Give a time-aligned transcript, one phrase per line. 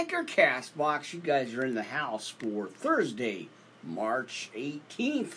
[0.00, 1.12] Anchor Castbox.
[1.12, 3.48] You guys are in the house for Thursday,
[3.84, 5.34] March 18th.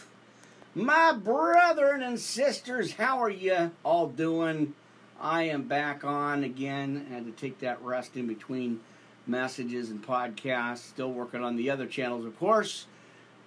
[0.74, 4.74] My brethren and sisters, how are you all doing?
[5.20, 7.08] I am back on again.
[7.10, 8.80] I had to take that rest in between
[9.28, 10.78] messages and podcasts.
[10.78, 12.86] Still working on the other channels, of course.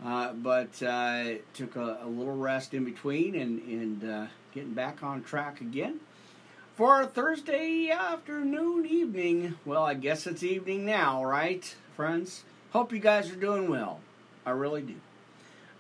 [0.05, 5.03] Uh, but uh, took a, a, little rest in between and, and uh, getting back
[5.03, 5.99] on track again
[6.77, 9.55] for Thursday afternoon, evening.
[9.65, 12.45] Well, I guess it's evening now, right, friends?
[12.71, 14.01] Hope you guys are doing well.
[14.45, 14.95] I really do.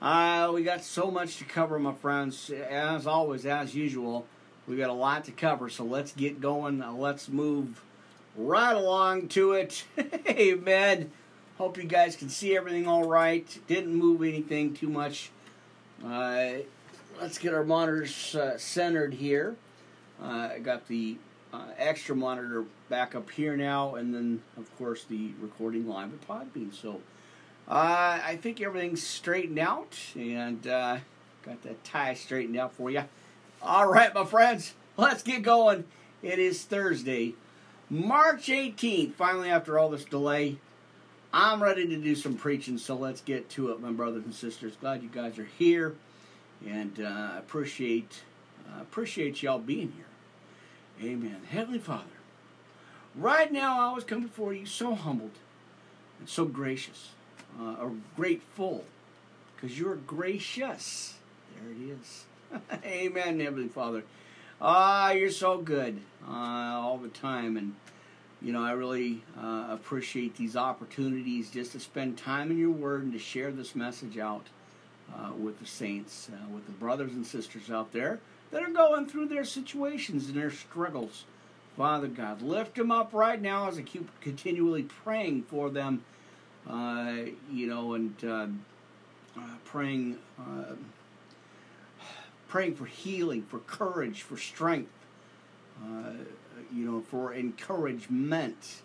[0.00, 2.48] Uh, we got so much to cover, my friends.
[2.48, 4.24] As always, as usual,
[4.66, 6.80] we got a lot to cover, so let's get going.
[6.80, 7.82] Uh, let's move
[8.34, 9.84] right along to it.
[10.24, 11.10] Hey, Amen.
[11.58, 13.46] Hope you guys can see everything all right.
[13.66, 15.30] Didn't move anything too much.
[16.02, 16.52] Uh,
[17.20, 19.56] let's get our monitors uh, centered here.
[20.22, 21.16] Uh, I got the
[21.52, 26.26] uh, extra monitor back up here now, and then of course the recording live at
[26.26, 26.74] Podbean.
[26.74, 27.00] So
[27.68, 30.98] uh, I think everything's straightened out, and uh,
[31.42, 33.04] got that tie straightened out for you.
[33.62, 35.84] All right, my friends, let's get going.
[36.22, 37.34] It is Thursday,
[37.90, 39.12] March 18th.
[39.14, 40.58] Finally, after all this delay,
[41.32, 42.78] I'm ready to do some preaching.
[42.78, 44.74] So let's get to it, my brothers and sisters.
[44.80, 45.94] Glad you guys are here,
[46.66, 47.40] and uh,
[48.80, 51.10] appreciate appreciate y'all being here.
[51.10, 51.42] Amen.
[51.50, 52.04] Heavenly Father,
[53.14, 55.32] right now I was coming before you so humbled
[56.18, 57.10] and so gracious,
[57.60, 58.84] uh, or grateful,
[59.54, 61.16] because you're gracious.
[61.54, 62.24] There it is.
[62.84, 64.04] Amen, Heavenly Father.
[64.60, 67.74] Ah, you're so good uh, all the time, and
[68.40, 73.02] you know I really uh, appreciate these opportunities just to spend time in Your Word
[73.02, 74.46] and to share this message out
[75.14, 78.20] uh, with the saints, uh, with the brothers and sisters out there
[78.50, 81.24] that are going through their situations and their struggles.
[81.76, 86.04] Father God, lift them up right now as I keep continually praying for them,
[86.68, 87.14] uh,
[87.52, 88.46] you know, and uh,
[89.38, 90.74] uh, praying, uh,
[92.48, 94.90] praying for healing, for courage, for strength,
[95.84, 96.12] uh,
[96.72, 98.80] you know, for encouragement,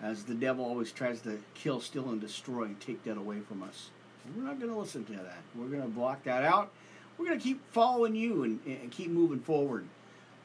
[0.00, 3.64] as the devil always tries to kill, steal, and destroy and take that away from
[3.64, 3.90] us.
[4.36, 5.42] We're not going to listen to that.
[5.56, 6.72] We're going to block that out
[7.18, 9.86] we're going to keep following you and, and keep moving forward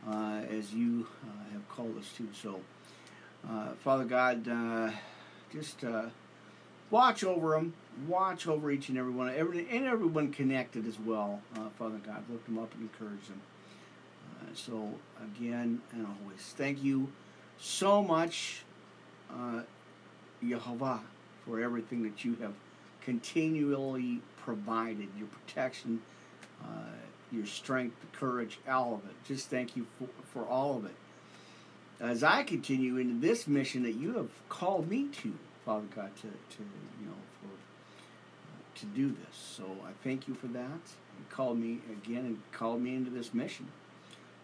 [0.10, 2.28] uh, as you uh, have called us to.
[2.34, 2.60] So,
[3.48, 4.90] uh, Father God, uh,
[5.52, 6.06] just uh,
[6.90, 7.74] watch over them,
[8.08, 11.42] watch over each and every one, every, and everyone connected as well.
[11.56, 13.42] Uh, Father God, lift them up and encourage them.
[14.56, 14.90] so,
[15.22, 17.08] again and always, thank you
[17.60, 18.64] so much,
[20.44, 21.02] Jehovah,
[21.46, 22.54] for everything that you have
[23.04, 26.02] continually provided, your protection
[26.64, 26.68] uh,
[27.32, 29.16] your strength, the courage, all of it.
[29.26, 30.96] Just thank you for, for all of it.
[32.00, 35.34] As I continue into this mission that you have called me to,
[35.66, 36.64] Father God, to, to
[37.00, 39.36] you know, for uh, to do this.
[39.36, 40.62] So I thank you for that.
[40.64, 43.68] You called me again and called me into this mission.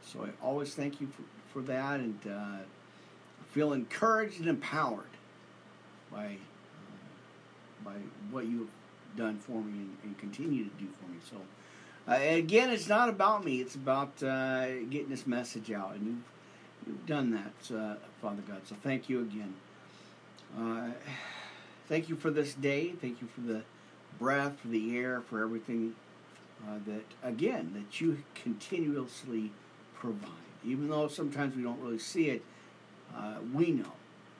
[0.04, 2.64] So I always thank you for, for that and uh,
[3.52, 5.04] feel encouraged and empowered
[6.12, 6.38] by
[7.84, 7.96] by
[8.32, 11.18] what you have done for me and, and continue to do for me.
[11.30, 11.38] So
[12.12, 13.62] uh, again, it's not about me.
[13.62, 18.62] It's about uh, getting this message out, and you've, you've done that, uh, Father God.
[18.66, 19.54] So thank you again.
[20.58, 20.90] Uh,
[21.88, 22.94] thank you for this day.
[23.00, 23.62] Thank you for the
[24.18, 25.96] breath, for the air, for everything
[26.68, 29.52] uh, that, again, that you continuously
[29.94, 30.30] provide.
[30.66, 32.44] Even though sometimes we don't really see it,
[33.16, 33.94] uh, we know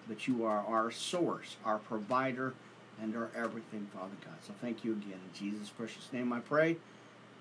[0.08, 2.54] that you are our source, our provider,
[3.02, 4.36] and our everything, Father God.
[4.46, 5.14] So thank you again.
[5.14, 6.78] In Jesus' precious name I pray.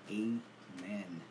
[0.09, 1.21] Amen.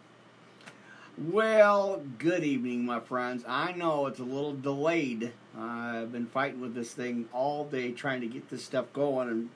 [1.16, 3.44] Well, good evening, my friends.
[3.48, 5.32] I know it's a little delayed.
[5.58, 9.48] I've been fighting with this thing all day trying to get this stuff going and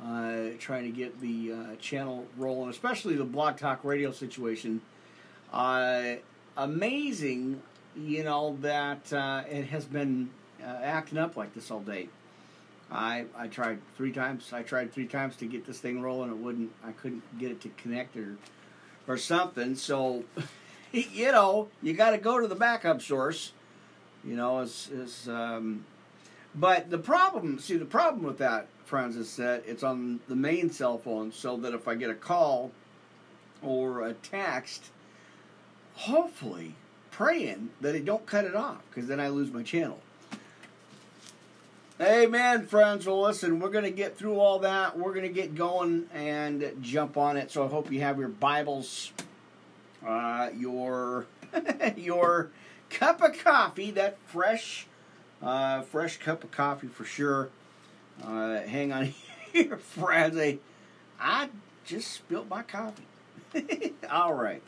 [0.00, 4.80] uh, trying to get the uh, channel rolling, especially the Blog Talk Radio situation.
[5.52, 6.14] Uh,
[6.56, 7.62] amazing,
[7.96, 10.30] you know, that uh, it has been
[10.62, 12.08] uh, acting up like this all day.
[12.92, 14.52] I I tried three times.
[14.52, 16.30] I tried three times to get this thing rolling.
[16.30, 16.72] It wouldn't.
[16.84, 18.36] I couldn't get it to connect or
[19.08, 19.74] or something.
[19.74, 20.24] So,
[20.92, 23.52] you know, you got to go to the backup source.
[24.24, 25.84] You know, is is um,
[26.54, 27.58] but the problem.
[27.58, 31.32] See, the problem with that, friends, is that it's on the main cell phone.
[31.32, 32.72] So that if I get a call
[33.62, 34.90] or a text,
[35.94, 36.74] hopefully
[37.10, 40.00] praying that it don't cut it off because then I lose my channel.
[42.00, 43.06] Amen, friends.
[43.06, 44.98] Well, listen, we're going to get through all that.
[44.98, 47.50] We're going to get going and jump on it.
[47.50, 49.12] So I hope you have your Bibles,
[50.06, 51.26] uh, your
[51.96, 52.50] your
[52.88, 54.86] cup of coffee, that fresh,
[55.42, 57.50] uh, fresh cup of coffee for sure.
[58.24, 59.12] Uh, hang on
[59.52, 60.38] here, friends.
[60.38, 60.58] I,
[61.20, 61.50] I
[61.84, 63.04] just spilled my coffee.
[64.10, 64.62] All right.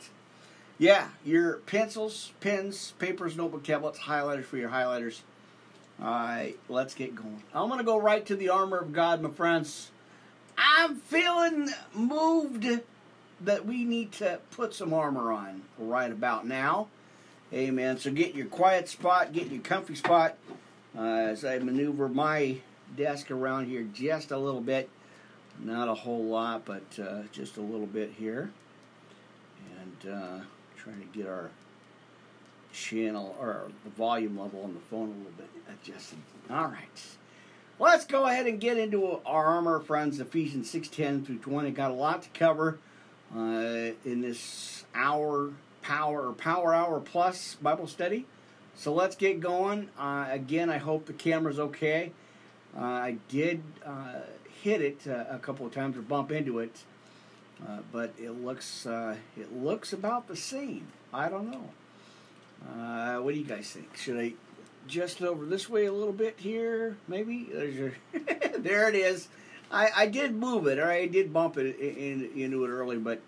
[0.77, 5.21] Yeah, your pencils, pens, papers, notebook, tablets, highlighters for your highlighters.
[6.01, 7.41] All right, let's get going.
[7.53, 9.91] I'm going to go right to the armor of God, my friends.
[10.57, 12.67] I'm feeling moved
[13.41, 16.87] that we need to put some armor on right about now.
[17.53, 17.97] Amen.
[17.97, 20.37] So get your quiet spot, get your comfy spot
[20.97, 22.57] uh, as I maneuver my
[22.97, 24.89] desk around here just a little bit.
[25.59, 28.51] Not a whole lot, but uh, just a little bit here.
[29.79, 30.39] And uh,
[30.75, 31.49] trying to get our
[32.75, 36.19] channel or the volume level on the phone a little bit adjusted.
[36.49, 37.01] All right.
[37.79, 40.19] Let's go ahead and get into our armor, friends.
[40.19, 41.71] Ephesians 6:10 through 20.
[41.71, 42.79] Got a lot to cover
[43.35, 45.51] uh, in this hour,
[45.81, 48.25] power, or power hour plus Bible study.
[48.75, 49.89] So let's get going.
[49.97, 52.11] Uh, again, I hope the camera's okay.
[52.77, 54.21] Uh, I did uh,
[54.61, 56.83] hit it uh, a couple of times or bump into it,
[57.65, 60.87] uh, but it looks it looks about the same.
[61.13, 61.69] I don't know.
[63.21, 63.95] What do you guys think?
[63.97, 64.33] Should I
[64.87, 67.47] just over this way a little bit here, maybe.
[67.51, 67.93] There's your
[68.59, 69.27] there it is.
[69.71, 72.97] I, I did move it, or I did bump it in, in, into it early,
[72.97, 73.19] but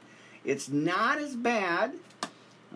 [0.45, 1.93] it's not as bad.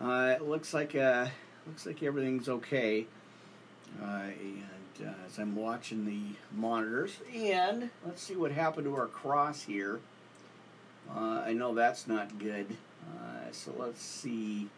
[0.00, 1.26] Uh, it looks like uh,
[1.66, 3.06] looks like everything's okay.
[4.02, 4.06] Uh,
[4.40, 6.20] and uh, as I'm watching the
[6.56, 10.00] monitors, and let's see what happened to our cross here.
[11.14, 12.66] Uh, I know that's not good.
[13.04, 14.68] Uh, so let's see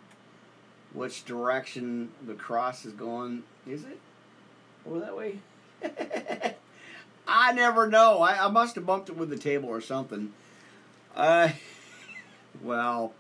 [0.95, 3.43] which direction the cross is going.
[3.67, 3.99] Is it
[4.87, 5.39] over that way?
[7.27, 8.21] I never know.
[8.21, 10.33] I, I must have bumped it with the table or something.
[11.15, 11.51] Uh,
[12.63, 13.13] well,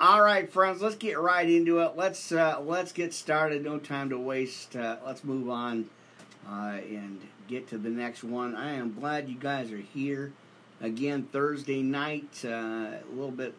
[0.00, 0.82] all right, friends.
[0.82, 1.92] Let's get right into it.
[1.96, 3.62] Let's uh, let's get started.
[3.62, 4.74] No time to waste.
[4.74, 5.88] Uh, let's move on
[6.48, 8.56] uh, and get to the next one.
[8.56, 10.32] I am glad you guys are here
[10.80, 11.28] again.
[11.30, 13.54] Thursday night, uh, a little bit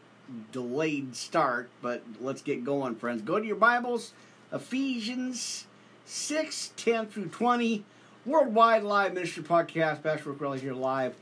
[0.51, 3.21] delayed start, but let's get going, friends.
[3.21, 4.13] Go to your Bibles,
[4.51, 5.65] Ephesians
[6.05, 7.83] 6 10 through 20,
[8.25, 10.03] Worldwide Live Ministry Podcast.
[10.03, 11.15] Pastor Rick Relly here live.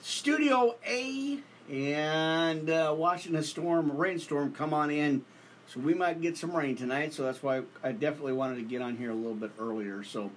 [0.00, 1.38] Studio A,
[1.70, 5.24] and uh, watching a storm, a rainstorm come on in.
[5.68, 8.82] So we might get some rain tonight, so that's why I definitely wanted to get
[8.82, 10.04] on here a little bit earlier.
[10.04, 10.30] So,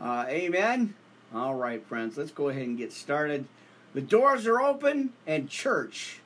[0.00, 0.94] uh, amen.
[1.32, 3.46] All right, friends, let's go ahead and get started.
[3.94, 6.20] The doors are open, and church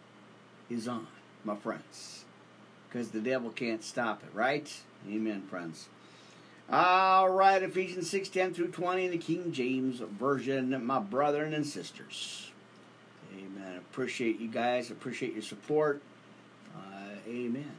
[0.70, 1.06] is on,
[1.44, 2.24] my friends.
[2.88, 4.72] Because the devil can't stop it, right?
[5.08, 5.88] Amen, friends.
[6.70, 11.66] All right, Ephesians 6 10 through 20 in the King James Version, my brethren and
[11.66, 12.50] sisters.
[13.36, 13.76] Amen.
[13.76, 14.90] Appreciate you guys.
[14.90, 16.00] Appreciate your support.
[16.74, 17.72] Uh, amen.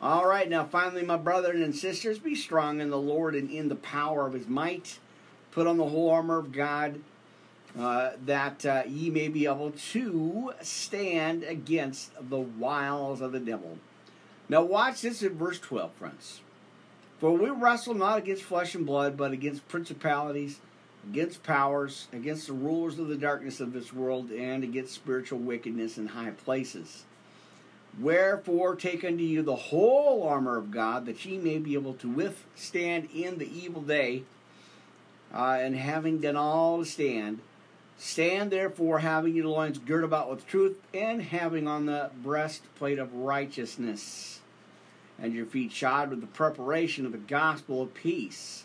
[0.00, 3.68] All right, now finally, my brethren and sisters, be strong in the Lord and in
[3.68, 4.98] the power of his might.
[5.50, 7.00] Put on the whole armor of God
[7.78, 13.78] uh, that uh, ye may be able to stand against the wiles of the devil.
[14.48, 16.40] Now, watch this in verse 12, friends.
[17.20, 20.60] For we wrestle not against flesh and blood, but against principalities,
[21.08, 25.98] against powers, against the rulers of the darkness of this world, and against spiritual wickedness
[25.98, 27.04] in high places.
[28.00, 32.08] Wherefore, take unto you the whole armor of God, that ye may be able to
[32.08, 34.22] withstand in the evil day,
[35.32, 37.40] uh, and having done all to stand,
[37.98, 43.12] Stand therefore, having your loins girt about with truth, and having on the breastplate of
[43.12, 44.40] righteousness,
[45.20, 48.64] and your feet shod with the preparation of the gospel of peace.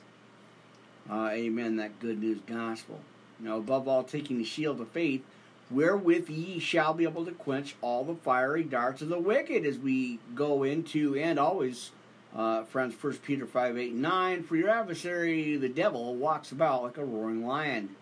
[1.09, 1.77] Uh, amen.
[1.77, 2.99] That good news gospel.
[3.39, 5.23] Now, above all, taking the shield of faith,
[5.71, 9.79] wherewith ye shall be able to quench all the fiery darts of the wicked, as
[9.79, 11.91] we go into and always.
[12.35, 14.43] Uh, friends, 1 Peter 5 8 9.
[14.43, 17.95] For your adversary, the devil, walks about like a roaring lion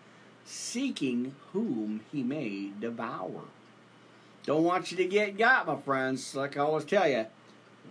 [0.44, 3.42] seeking whom he may devour.
[4.44, 6.34] Don't want you to get got, my friends.
[6.34, 7.26] Like I always tell you,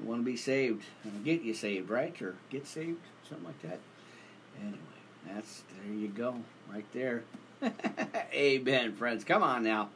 [0.02, 0.84] you want to be saved.
[1.04, 2.20] And get you saved, right?
[2.22, 3.80] Or get saved, something like that.
[4.60, 4.78] Anyway,
[5.28, 6.36] that's there you go,
[6.72, 7.24] right there.
[8.34, 9.24] Amen, friends.
[9.24, 9.90] Come on now.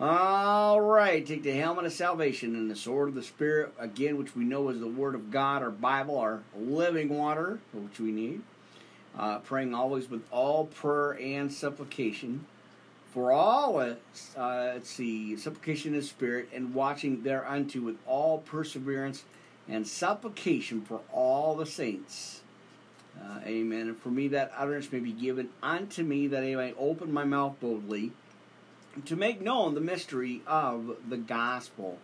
[0.00, 4.36] All right, take the helmet of salvation and the sword of the Spirit, again, which
[4.36, 8.42] we know is the Word of God, our Bible, our living water, which we need
[9.18, 12.46] uh, praying always with all prayer and supplication
[13.12, 13.94] for all, uh,
[14.36, 19.24] uh, let's see, supplication in Spirit, and watching thereunto with all perseverance
[19.66, 22.42] and supplication for all the saints.
[23.20, 23.88] Uh, amen.
[23.88, 27.24] And for me, that utterance may be given unto me that I may open my
[27.24, 28.12] mouth boldly
[29.04, 31.98] to make known the mystery of the gospel,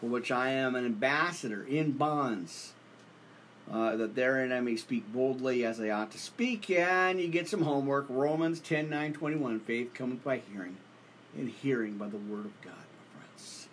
[0.00, 2.74] for which I am an ambassador in bonds
[3.70, 6.70] uh, that therein I may speak boldly as I ought to speak.
[6.70, 8.06] And you get some homework.
[8.08, 9.60] Romans 10 9 21.
[9.60, 10.76] Faith cometh by hearing,
[11.36, 13.68] and hearing by the word of God, my friends.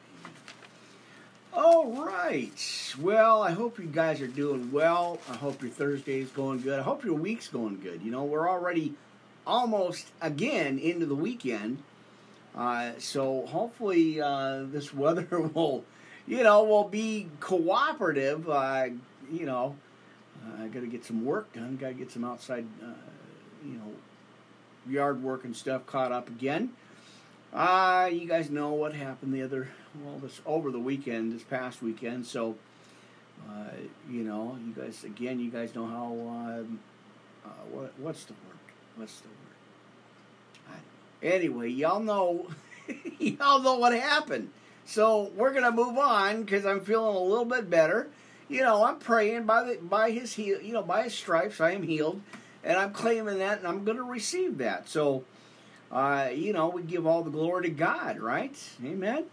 [1.54, 2.96] All right.
[3.00, 5.20] Well, I hope you guys are doing well.
[5.30, 6.80] I hope your Thursday is going good.
[6.80, 8.02] I hope your week's going good.
[8.02, 8.94] You know, we're already
[9.48, 11.82] almost again into the weekend.
[12.56, 15.86] Uh, so hopefully uh, this weather will,
[16.28, 18.50] you know, will be cooperative.
[18.50, 18.88] Uh,
[19.32, 19.76] you know,
[20.62, 21.78] I got to get some work done.
[21.78, 22.94] Got to get some outside, uh,
[23.66, 23.92] you know,
[24.88, 26.72] yard work and stuff caught up again.
[27.54, 29.70] Uh, you guys know what happened the other,
[30.04, 32.26] well, this over the weekend, this past weekend.
[32.26, 32.56] So,
[33.50, 33.70] uh,
[34.10, 36.08] you know, you guys again, you guys know how.
[36.08, 36.80] Um,
[37.72, 38.60] what what's the word?
[38.96, 39.36] What's the word?
[41.22, 42.48] Anyway, y'all know,
[43.20, 44.50] y'all know what happened.
[44.86, 48.08] So we're gonna move on because I'm feeling a little bit better.
[48.48, 51.72] You know, I'm praying by the by his heal, you know, by his stripes I
[51.72, 52.22] am healed,
[52.64, 54.88] and I'm claiming that, and I'm gonna receive that.
[54.88, 55.24] So,
[55.92, 58.56] uh, you know, we give all the glory to God, right?
[58.84, 59.26] Amen.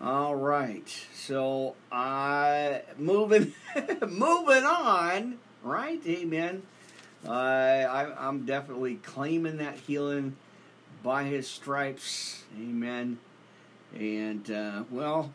[0.00, 0.88] All right.
[1.14, 3.52] So, uh, moving,
[4.08, 6.00] moving on, right?
[6.06, 6.62] Amen.
[7.24, 10.36] Uh, I, I'm definitely claiming that healing
[11.04, 12.42] by his stripes.
[12.58, 13.18] Amen.
[13.94, 15.32] And, uh, well,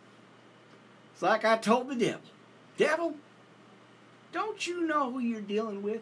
[1.13, 2.21] it's like I told the devil
[2.77, 3.15] Devil,
[4.31, 6.01] don't you know who you're dealing with?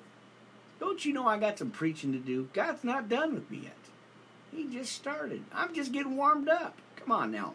[0.79, 2.49] Don't you know I got some preaching to do?
[2.53, 3.73] God's not done with me yet.
[4.53, 5.43] He just started.
[5.53, 6.77] I'm just getting warmed up.
[6.97, 7.53] Come on now.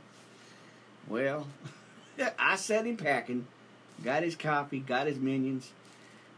[1.08, 1.46] Well,
[2.38, 3.46] I set him packing,
[4.02, 5.70] got his coffee, got his minions,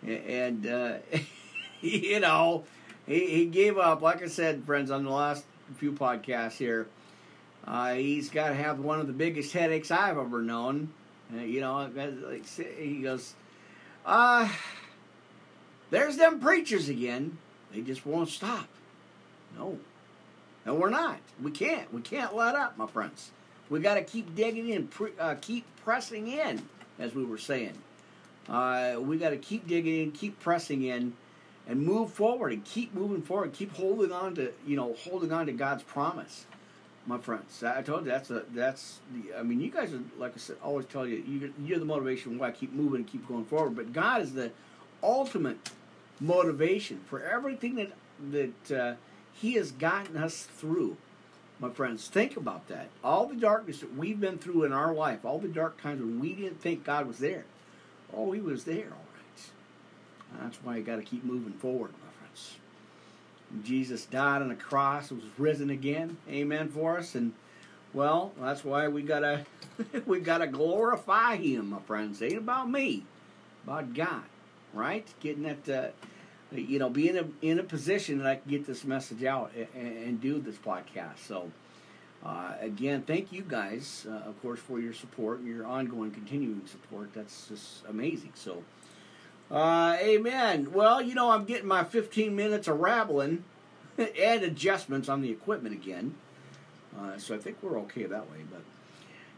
[0.04, 0.94] and, uh,
[1.80, 2.64] you know,
[3.06, 4.02] he, he gave up.
[4.02, 5.44] Like I said, friends, on the last
[5.76, 6.86] few podcasts here.
[7.64, 10.92] Uh, he's got to have one of the biggest headaches I've ever known.
[11.34, 13.34] Uh, you know, like he goes,
[14.04, 14.48] uh,
[15.90, 17.38] there's them preachers again.
[17.72, 18.68] They just won't stop.
[19.56, 19.78] No.
[20.64, 21.18] No, we're not.
[21.42, 21.92] We can't.
[21.92, 23.30] We can't let up, my friends.
[23.68, 26.62] We got to keep digging in, pre- uh, keep pressing in,
[26.98, 27.74] as we were saying.
[28.48, 31.14] Uh, we got to keep digging in, keep pressing in,
[31.66, 33.52] and move forward and keep moving forward.
[33.52, 36.46] Keep holding on to you know holding on to God's promise,
[37.06, 37.62] my friends.
[37.62, 39.38] I told you that's a that's the.
[39.38, 42.38] I mean, you guys are like I said, always tell you you you're the motivation
[42.38, 43.74] why I keep moving and keep going forward.
[43.76, 44.52] But God is the
[45.02, 45.70] ultimate
[46.20, 47.92] motivation for everything that
[48.30, 48.94] that uh,
[49.32, 50.96] He has gotten us through.
[51.58, 52.88] My friends, think about that.
[53.04, 56.18] All the darkness that we've been through in our life, all the dark times when
[56.18, 57.44] we didn't think God was there.
[58.12, 60.42] Oh, He was there all right.
[60.42, 61.92] that's why you got to keep moving forward.
[63.64, 67.32] Jesus died on the cross, was risen again, amen, for us, and
[67.92, 69.44] well, that's why we gotta
[70.06, 72.22] we gotta glorify Him, my friends.
[72.22, 73.04] Ain't about me,
[73.64, 74.24] about God,
[74.72, 75.06] right?
[75.20, 78.66] Getting that, uh, you know, being in a, in a position that I can get
[78.66, 81.18] this message out and, and do this podcast.
[81.26, 81.50] So.
[82.24, 86.64] Uh, again, thank you guys, uh, of course, for your support and your ongoing, continuing
[86.68, 87.12] support.
[87.12, 88.30] That's just amazing.
[88.36, 88.62] So,
[89.52, 90.72] uh, amen.
[90.72, 93.44] Well, you know, I'm getting my 15 minutes of rabbling
[93.98, 96.14] and adjustments on the equipment again.
[96.98, 98.38] Uh, so I think we're okay that way.
[98.50, 98.62] But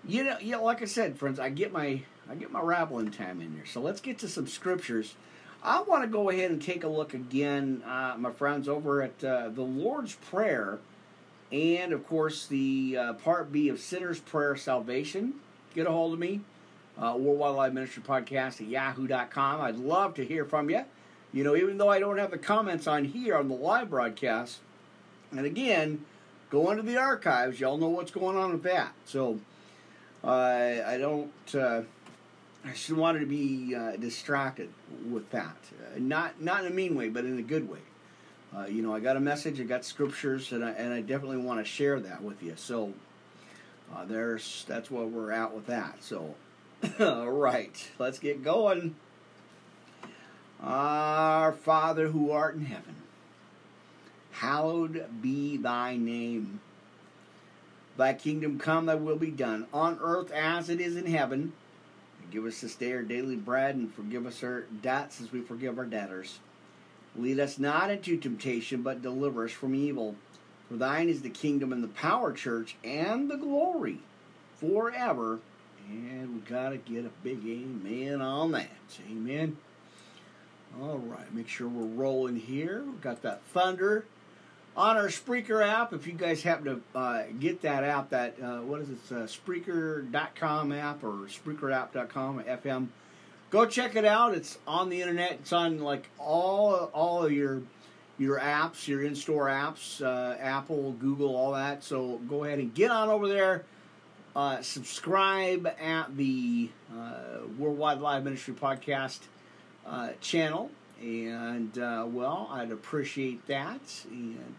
[0.07, 3.41] you know, yeah, like I said, friends, I get my I get my rabbling time
[3.41, 3.67] in there.
[3.67, 5.15] So let's get to some scriptures.
[5.63, 9.25] I want to go ahead and take a look again, uh, my friends, over at
[9.25, 10.79] uh, the Lord's Prayer,
[11.51, 15.35] and of course the uh, Part B of Sinner's Prayer Salvation.
[15.75, 16.43] Get a hold of me
[16.99, 19.61] uh, Worldwide Live Ministry Podcast at yahoo.com.
[19.61, 20.85] I'd love to hear from you.
[21.33, 24.61] You know, even though I don't have the comments on here on the live broadcast,
[25.33, 26.05] and again,
[26.51, 27.59] go into the archives.
[27.59, 28.93] Y'all know what's going on with that.
[29.05, 29.41] So,
[30.23, 31.33] uh, I don't.
[31.53, 31.83] Uh,
[32.65, 34.71] I just wanted to be uh, distracted
[35.11, 35.57] with that.
[35.73, 37.81] Uh, not not in a mean way, but in a good way.
[38.57, 41.39] Uh, you know, I got a message, I got scriptures, and I, and I definitely
[41.39, 42.55] want to share that with you.
[42.57, 42.93] So,
[43.93, 46.03] uh, there's that's where we're at with that.
[46.05, 46.35] So,
[47.01, 48.97] all right, let's get going.
[50.63, 52.97] Our Father who art in heaven,
[54.33, 56.61] hallowed be thy name.
[57.97, 61.53] Thy kingdom come, thy will be done, on earth as it is in heaven.
[62.31, 65.79] Give us this day our daily bread, and forgive us our debts as we forgive
[65.79, 66.39] our debtors.
[67.17, 70.17] Lead us not into temptation, but deliver us from evil.
[70.69, 73.99] For thine is the kingdom and the power, church, and the glory
[74.59, 75.39] forever
[75.89, 78.69] and we got to get a big amen on that.
[79.11, 79.57] Amen.
[80.81, 82.83] All right, make sure we're rolling here.
[82.85, 84.07] We've got that thunder
[84.77, 85.93] on our Spreaker app.
[85.93, 89.27] If you guys happen to uh, get that app, that, uh, what is it, uh,
[89.27, 92.89] Spreaker.com app or SpreakerApp.com, FM,
[93.51, 94.35] go check it out.
[94.35, 95.33] It's on the internet.
[95.33, 97.63] It's on like all all of your
[98.19, 101.83] your apps, your in-store apps, uh, Apple, Google, all that.
[101.83, 103.65] So go ahead and get on over there.
[104.35, 109.21] Uh, subscribe at the uh, Worldwide Live Ministry Podcast
[109.87, 114.55] uh, channel, and uh, well, I'd appreciate that, and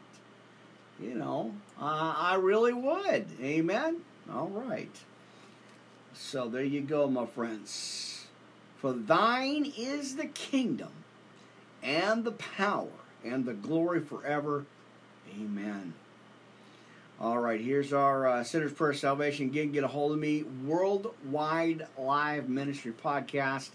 [1.02, 3.26] you know, I really would.
[3.42, 3.98] Amen.
[4.32, 4.96] All right.
[6.14, 8.28] So there you go, my friends.
[8.78, 10.92] For thine is the kingdom,
[11.84, 12.88] and the power,
[13.26, 14.66] and the glory forever.
[15.38, 15.96] Amen.
[17.18, 20.44] All right, here's our uh, Sinner's Prayer Salvation Again, Get a hold of me.
[20.44, 23.70] Worldwide Live Ministry Podcast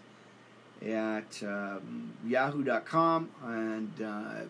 [0.86, 3.30] at um, yahoo.com.
[3.42, 4.44] And, uh,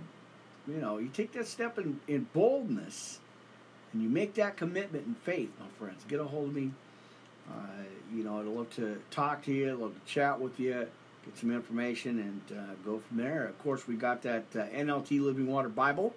[0.66, 3.20] you know, you take that step in, in boldness
[3.92, 6.02] and you make that commitment in faith, my friends.
[6.08, 6.72] Get a hold of me.
[7.48, 7.54] Uh,
[8.12, 10.72] you know, I'd love to talk to you, I'd love to chat with you,
[11.24, 13.46] get some information, and uh, go from there.
[13.46, 16.12] Of course, we got that uh, NLT Living Water Bible.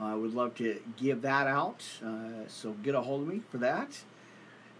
[0.00, 3.58] I would love to give that out, uh, so get a hold of me for
[3.58, 4.00] that.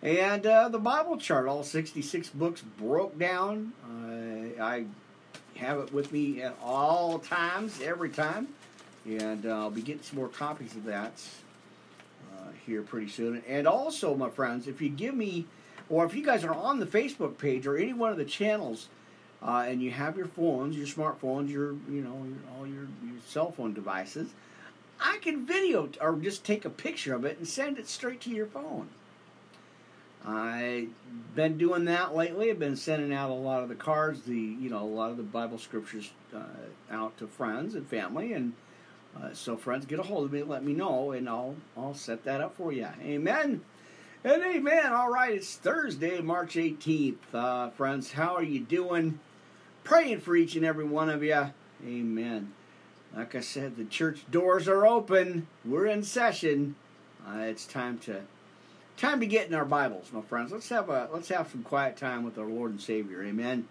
[0.02, 3.72] And uh, the Bible chart, all 66 books broke down.
[3.84, 4.86] Uh, I
[5.56, 8.48] have it with me at all times, every time.
[9.06, 11.12] And I'll be getting some more copies of that
[12.66, 13.42] here pretty soon.
[13.48, 15.46] And also, my friends, if you give me,
[15.88, 18.88] or if you guys are on the Facebook page or any one of the channels,
[19.42, 22.26] uh, and you have your phones, your smartphones, your you know
[22.56, 24.30] all your, your cell phone devices,
[25.02, 28.30] I can video or just take a picture of it and send it straight to
[28.30, 28.88] your phone.
[30.24, 30.90] I've
[31.34, 32.50] been doing that lately.
[32.50, 35.16] I've been sending out a lot of the cards, the you know a lot of
[35.16, 36.44] the Bible scriptures uh,
[36.90, 38.52] out to friends and family, and
[39.20, 42.24] uh, so friends get a hold of me, let me know, and I'll I'll set
[42.24, 42.88] that up for you.
[43.02, 43.62] Amen.
[44.24, 44.92] And amen.
[44.92, 47.16] All right, it's Thursday, March 18th.
[47.34, 49.18] Uh, friends, how are you doing?
[49.82, 51.50] Praying for each and every one of you.
[51.84, 52.52] Amen.
[53.14, 55.46] Like I said, the church doors are open.
[55.64, 56.76] We're in session.
[57.26, 58.22] Uh, it's time to
[58.96, 60.50] time to get in our Bibles, my friends.
[60.50, 63.22] Let's have a let's have some quiet time with our Lord and Savior.
[63.22, 63.68] Amen.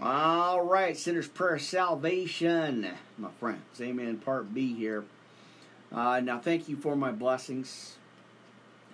[0.00, 3.80] All right, sinner's prayer salvation, my friends.
[3.80, 4.18] Amen.
[4.18, 5.04] Part B here.
[5.90, 7.96] Uh, now, thank you for my blessings.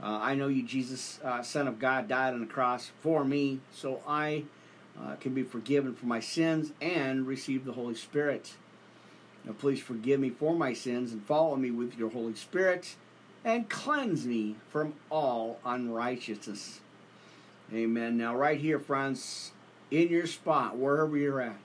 [0.02, 3.60] Uh, I know you, Jesus, uh, Son of God, died on the cross for me,
[3.72, 4.44] so I
[5.00, 8.54] uh, can be forgiven for my sins and receive the Holy Spirit.
[9.48, 12.96] Now, please forgive me for my sins and follow me with your Holy Spirit
[13.46, 16.80] and cleanse me from all unrighteousness.
[17.72, 18.18] Amen.
[18.18, 19.52] Now, right here, friends,
[19.90, 21.56] in your spot, wherever you're at,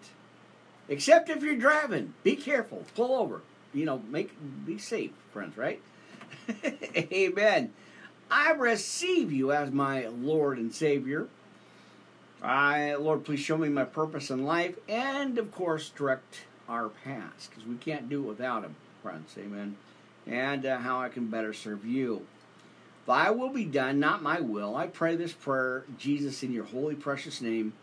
[0.88, 3.42] except if you're driving, be careful, pull over.
[3.74, 4.32] You know, make
[4.66, 5.58] be safe, friends.
[5.58, 5.82] Right?
[6.96, 7.74] Amen.
[8.32, 11.28] I receive you as my Lord and Savior.
[12.42, 17.50] I, Lord, please show me my purpose in life, and of course, direct our past
[17.50, 19.36] because we can't do it without Him, friends.
[19.38, 19.76] Amen.
[20.26, 22.26] And uh, how I can better serve you.
[23.06, 24.76] Thy will be done, not my will.
[24.76, 27.74] I pray this prayer, Jesus, in your holy, precious name.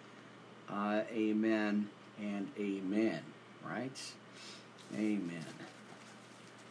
[0.69, 3.21] Uh, amen and amen.
[3.67, 4.13] Right?
[4.97, 5.45] Amen.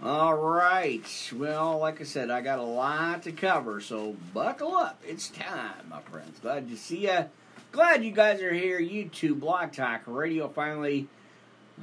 [0.02, 1.32] All right.
[1.36, 5.00] Well, like I said, I got a lot to cover, so buckle up.
[5.06, 6.40] It's time, my friends.
[6.40, 7.26] Glad to see you.
[7.72, 8.80] Glad you guys are here.
[8.80, 11.08] YouTube, Blog Talk, Radio finally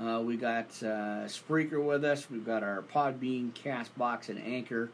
[0.00, 2.30] uh, we got uh, Spreaker with us.
[2.30, 4.90] We've got our Podbean, Castbox, and Anchor.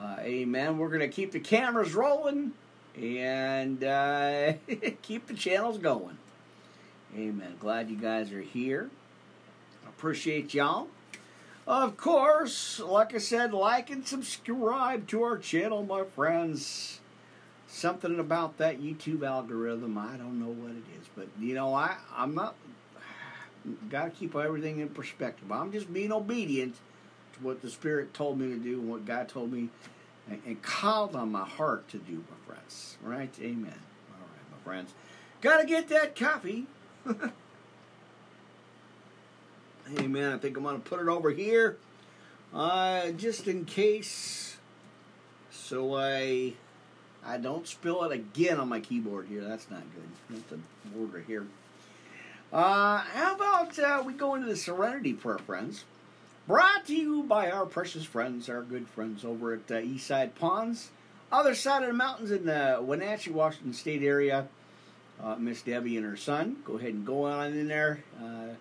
[0.00, 0.78] Uh, amen.
[0.78, 2.52] We're going to keep the cameras rolling
[2.96, 4.52] and uh,
[5.02, 6.18] keep the channels going.
[7.16, 7.56] Amen.
[7.58, 8.90] Glad you guys are here.
[9.86, 10.88] Appreciate y'all.
[11.66, 17.00] Of course, like I said, like and subscribe to our channel, my friends.
[17.66, 21.96] Something about that YouTube algorithm, I don't know what it is, but you know, I
[22.16, 22.54] I'm not
[23.88, 25.50] got to keep everything in perspective.
[25.50, 26.76] I'm just being obedient
[27.34, 29.68] to what the Spirit told me to do and what God told me
[30.28, 32.96] and, and called on my heart to do, my friends.
[33.02, 33.34] Right?
[33.40, 33.78] Amen.
[34.12, 34.94] All right, my friends.
[35.40, 36.66] Got to get that coffee.
[39.98, 40.32] Amen.
[40.32, 41.78] I think I'm going to put it over here
[42.54, 44.56] uh, just in case
[45.50, 46.54] so I
[47.24, 49.42] I don't spill it again on my keyboard here.
[49.42, 50.08] That's not good.
[50.30, 50.58] That's the
[50.96, 51.46] border here.
[52.52, 55.84] Uh, how about uh, we go into the Serenity Prayer, friends?
[56.46, 60.90] Brought to you by our precious friends, our good friends over at uh, Eastside Ponds,
[61.30, 64.48] other side of the mountains in the Wenatchee, Washington State area.
[65.22, 66.56] Uh, Miss Debbie and her son.
[66.64, 68.02] Go ahead and go on in there.
[68.18, 68.54] Uh,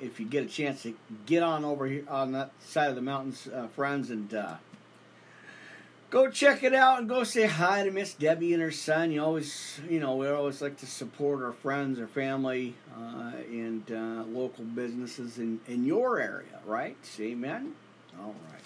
[0.00, 0.94] if you get a chance to
[1.26, 4.56] get on over here on that side of the mountains, uh, friends, and uh,
[6.12, 9.10] go check it out and go say hi to Miss Debbie and her son.
[9.10, 13.90] You always, you know, we always like to support our friends, our family, uh, and
[13.90, 16.98] uh, local businesses in, in your area, right?
[17.18, 17.72] Amen.
[18.20, 18.60] All right.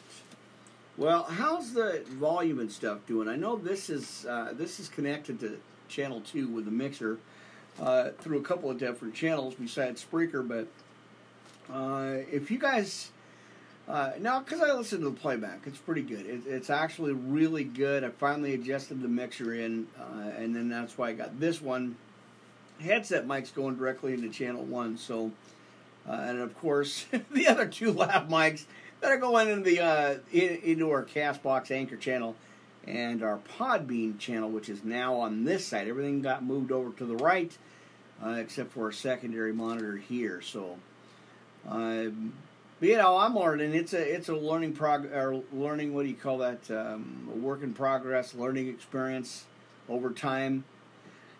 [0.96, 3.28] Well, how's the volume and stuff doing?
[3.28, 7.18] I know this is uh, this is connected to channel two with the mixer
[7.80, 10.66] uh, through a couple of different channels besides Spreaker, but
[11.72, 13.10] uh, if you guys
[13.88, 16.26] uh, now, because I listen to the playback, it's pretty good.
[16.26, 18.02] It, it's actually really good.
[18.02, 21.96] I finally adjusted the mixer in, uh, and then that's why I got this one.
[22.80, 25.30] Headset mic's going directly into channel one, so
[26.08, 28.64] uh, and of course the other two lav mics
[29.00, 32.34] that are going into the uh, in, into our Castbox Anchor channel
[32.86, 35.86] and our Podbean channel, which is now on this side.
[35.86, 37.56] Everything got moved over to the right,
[38.22, 40.42] uh, except for a secondary monitor here.
[40.42, 40.76] So.
[41.68, 42.32] Um,
[42.78, 43.74] but, you know, I'm learning.
[43.74, 45.94] It's a it's a learning prog or learning.
[45.94, 46.70] What do you call that?
[46.70, 49.44] Um, a work in progress, learning experience
[49.88, 50.64] over time.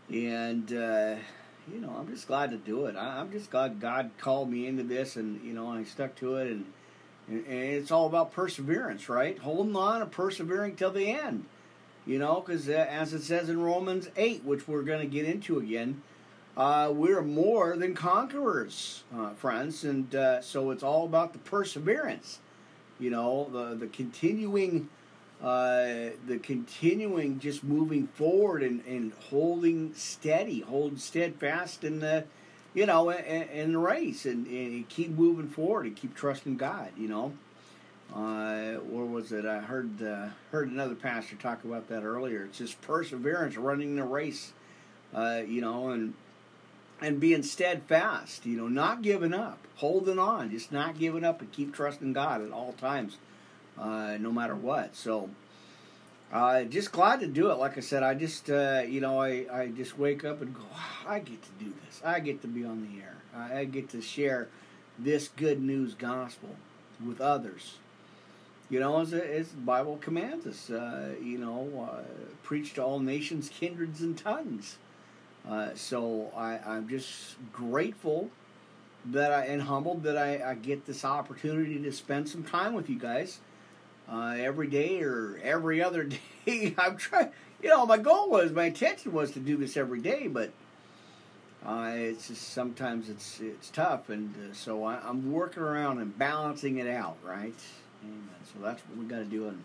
[0.09, 1.17] And uh,
[1.71, 2.97] you know, I'm just glad to do it.
[2.97, 6.37] I, am just glad God called me into this, and you know, I stuck to
[6.37, 6.49] it.
[6.49, 6.65] And,
[7.29, 9.39] and it's all about perseverance, right?
[9.39, 11.45] Holding on and persevering till the end.
[12.07, 15.27] You know, because uh, as it says in Romans eight, which we're going to get
[15.27, 16.03] into again
[16.57, 22.39] uh, we're more than conquerors, uh, friends, and uh, so it's all about the perseverance.
[22.99, 24.89] You know, the the continuing,
[25.43, 32.25] uh, the continuing, just moving forward and, and holding steady, holding steadfast in the,
[32.73, 36.89] you know, in, in the race, and, and, keep moving forward and keep trusting God.
[36.97, 37.33] You know,
[38.15, 39.45] uh, where was it?
[39.45, 42.45] I heard uh, heard another pastor talk about that earlier.
[42.47, 44.55] It's just perseverance, running the race.
[45.13, 46.15] you know, and
[47.01, 51.53] and being steadfast, you know, not giving up, holding on, just not giving up and
[51.53, 53.19] keep trusting God at all times,
[53.79, 54.97] uh, no matter what.
[54.97, 55.31] So,
[56.33, 57.59] uh, just glad to do it.
[57.59, 60.63] Like I said, I just, uh, you know, I, I just wake up and go,
[60.73, 62.01] oh, I get to do this.
[62.05, 63.17] I get to be on the air.
[63.35, 64.49] I, I get to share
[64.99, 66.57] this good news gospel
[67.05, 67.77] with others.
[68.69, 72.03] You know, as, as the Bible commands us, uh, you know, uh,
[72.43, 74.79] preach to all nations, kindreds, and tongues.
[75.49, 78.31] Uh, so I, I'm just grateful
[79.07, 82.91] that I and humbled that I, I get this opportunity to spend some time with
[82.91, 83.39] you guys
[84.11, 86.75] uh, every day or every other day.
[86.79, 87.31] I'm trying,
[87.63, 90.51] you know, my goal was, my intention was to do this every day, but
[91.65, 96.17] uh, it's just sometimes it's it's tough, and uh, so I, am working around and
[96.17, 97.55] balancing it out, right?
[98.03, 99.49] And so that's what we got to do.
[99.49, 99.65] And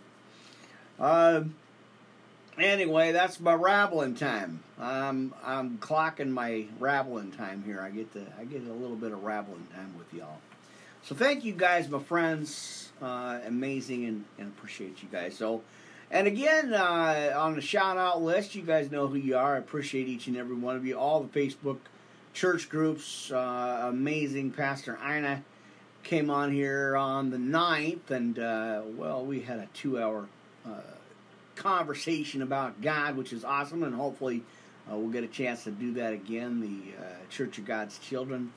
[2.58, 4.64] anyway, that's my rabbling time.
[4.80, 7.82] I'm I'm clocking my rabbling time here.
[7.82, 10.40] I get to I get a little bit of rabbling time with y'all.
[11.04, 12.90] So thank you guys, my friends.
[13.02, 15.36] Uh, amazing and, and appreciate you guys.
[15.36, 15.64] So,
[16.12, 19.56] and again uh, on the shout out list, you guys know who you are.
[19.56, 20.98] I appreciate each and every one of you.
[20.98, 21.80] All the Facebook
[22.34, 23.32] church groups.
[23.32, 25.44] Uh, amazing, Pastor Ina
[26.04, 30.28] came on here on the 9th, and uh, well, we had a two hour
[30.66, 30.82] uh,
[31.62, 34.44] conversation about God, which is awesome, and hopefully
[34.92, 36.60] uh, we'll get a chance to do that again.
[36.60, 38.52] The uh, Church of God's Children.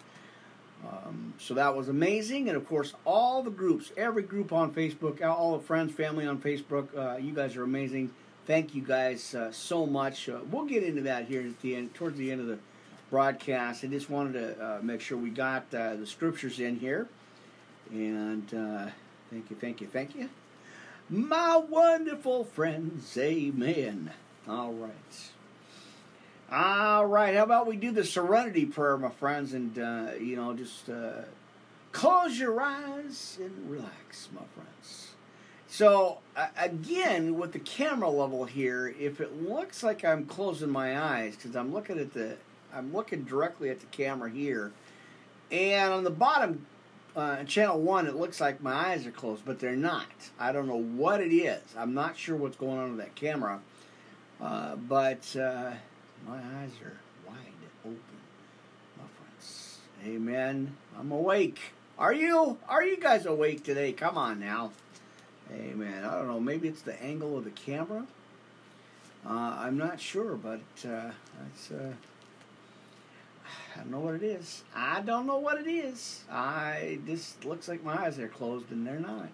[0.86, 5.22] Um, so that was amazing, and of course, all the groups, every group on Facebook,
[5.22, 8.10] all the friends, family on Facebook, uh, you guys are amazing.
[8.46, 10.28] Thank you guys uh, so much.
[10.28, 12.58] Uh, we'll get into that here at the end, towards the end of the
[13.10, 13.84] broadcast.
[13.84, 17.08] I just wanted to uh, make sure we got the scriptures in here,
[17.90, 18.48] and
[19.30, 20.28] thank you, thank you, thank you
[21.08, 23.16] my wonderful friends.
[23.18, 24.10] Amen.
[24.48, 25.30] All right.
[26.50, 27.34] All right.
[27.34, 31.22] How about we do the serenity prayer, my friends, and, uh, you know, just uh,
[31.92, 35.10] close your eyes and relax, my friends.
[35.66, 41.00] So, uh, again, with the camera level here, if it looks like I'm closing my
[41.00, 42.36] eyes, because I'm looking at the,
[42.72, 44.72] I'm looking directly at the camera here,
[45.50, 46.66] and on the bottom
[47.16, 50.06] uh, channel one, it looks like my eyes are closed, but they're not.
[50.38, 51.62] I don't know what it is.
[51.76, 53.60] I'm not sure what's going on with that camera,
[54.40, 55.72] uh, but uh,
[56.26, 57.36] my eyes are wide
[57.84, 57.98] open,
[58.98, 59.78] my friends.
[60.04, 60.76] Amen.
[60.98, 61.60] I'm awake.
[61.98, 62.58] Are you?
[62.68, 63.92] Are you guys awake today?
[63.92, 64.72] Come on now.
[65.52, 66.04] Amen.
[66.04, 66.40] I don't know.
[66.40, 68.06] Maybe it's the angle of the camera.
[69.26, 71.10] Uh, I'm not sure, but uh,
[71.46, 71.92] it's uh,
[73.74, 74.62] I don't know what it is.
[74.74, 76.22] I don't know what it is.
[76.30, 79.30] I just looks like my eyes are closed and they're not.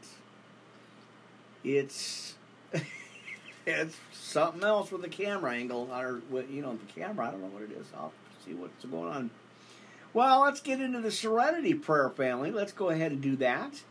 [1.62, 2.34] It's
[3.66, 7.28] it's something else with the camera angle or with you know the camera.
[7.28, 7.86] I don't know what it is.
[7.96, 8.12] I'll
[8.44, 9.30] see what's going on.
[10.12, 12.50] Well, let's get into the Serenity Prayer family.
[12.50, 13.82] Let's go ahead and do that.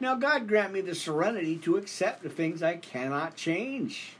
[0.00, 4.14] Now, God grant me the serenity to accept the things I cannot change,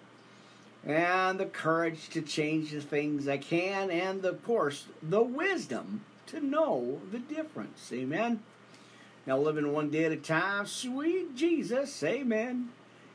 [0.86, 6.40] and the courage to change the things I can, and of course, the wisdom to
[6.40, 7.90] know the difference.
[7.92, 8.42] Amen.
[9.26, 12.68] Now, living one day at a time, sweet Jesus, amen.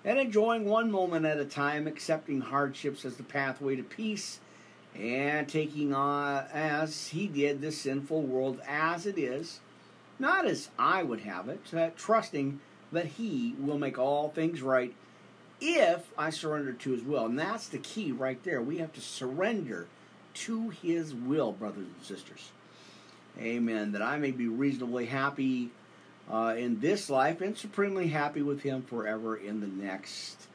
[0.03, 4.39] And enjoying one moment at a time, accepting hardships as the pathway to peace,
[4.95, 9.59] and taking on, as he did, the sinful world as it is,
[10.17, 12.59] not as I would have it, uh, trusting
[12.91, 14.95] that he will make all things right
[15.61, 17.25] if I surrender to his will.
[17.25, 18.61] And that's the key right there.
[18.61, 19.87] We have to surrender
[20.35, 22.51] to his will, brothers and sisters.
[23.39, 23.93] Amen.
[23.93, 25.71] That I may be reasonably happy
[26.31, 30.47] uh, in this life and supremely happy with Him forever in the next.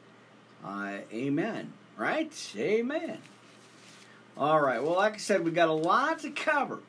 [0.63, 1.73] Uh, amen.
[1.97, 2.31] Right?
[2.57, 3.19] Amen.
[4.37, 4.81] All right.
[4.81, 6.79] Well, like I said, we've got a lot to cover.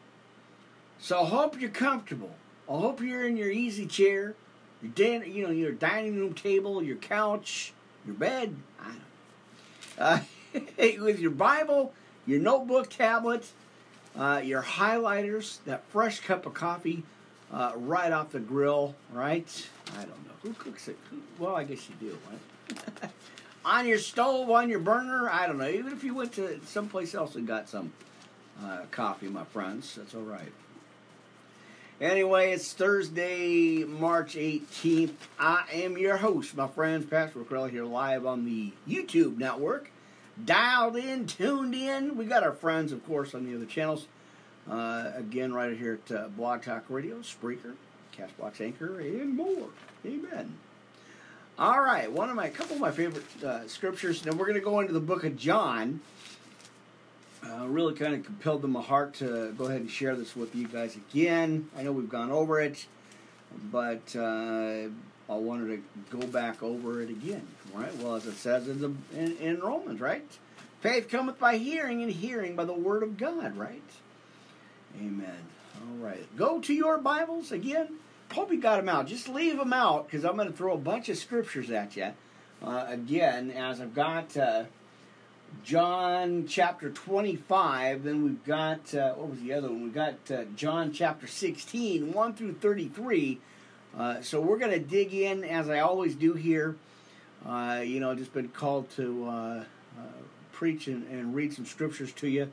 [0.98, 2.34] So I hope you're comfortable.
[2.68, 4.34] I hope you're in your easy chair,
[4.82, 7.72] your din- you know, your dining room table, your couch,
[8.06, 8.54] your bed.
[8.80, 8.98] I don't.
[9.98, 10.20] Uh,
[11.02, 11.92] with your Bible,
[12.26, 13.46] your notebook, tablet,
[14.16, 17.02] uh, your highlighters, that fresh cup of coffee
[17.52, 19.68] uh, right off the grill, right?
[19.92, 20.32] I don't know.
[20.42, 20.98] Who cooks it?
[21.38, 23.10] Well, I guess you do, right?
[23.64, 25.68] on your stove, on your burner, I don't know.
[25.68, 27.92] Even if you went to someplace else and got some
[28.62, 30.52] uh, coffee, my friends, that's all right.
[32.00, 35.14] Anyway, it's Thursday, March 18th.
[35.40, 39.90] I am your host, my friends, Pastor McCrell here live on the YouTube network.
[40.44, 42.18] Dialed in, tuned in.
[42.18, 44.08] We got our friends, of course, on the other channels.
[44.70, 47.72] Uh, again, right here at uh, Blog Talk Radio, Spreaker,
[48.14, 49.68] Castbox Anchor, and more.
[50.04, 50.54] Amen.
[51.58, 54.22] All right, one of my, couple of my favorite uh, scriptures.
[54.26, 56.00] Now we're going to go into the book of John.
[57.46, 60.54] Uh, really kind of compelled in my heart to go ahead and share this with
[60.54, 61.68] you guys again.
[61.76, 62.86] I know we've gone over it,
[63.70, 64.88] but uh,
[65.28, 67.46] I wanted to go back over it again.
[67.72, 67.94] Right?
[67.98, 70.26] Well, as it says in, the, in, in Romans, right?
[70.80, 73.82] Faith cometh by hearing, and hearing by the word of God, right?
[74.98, 75.38] Amen.
[75.76, 76.24] All right.
[76.36, 77.88] Go to your Bibles again.
[78.32, 79.06] Hope you got them out.
[79.06, 82.12] Just leave them out because I'm going to throw a bunch of scriptures at you.
[82.64, 84.64] Uh, again, as I've got uh,
[85.64, 89.82] John chapter 25, then we've got, uh, what was the other one?
[89.82, 93.38] We've got uh, John chapter 16, 1 through 33.
[93.96, 96.76] Uh, so we're going to dig in as I always do here.
[97.44, 99.64] Uh, you know, just been called to
[100.56, 102.50] preach and, and read some scriptures to you.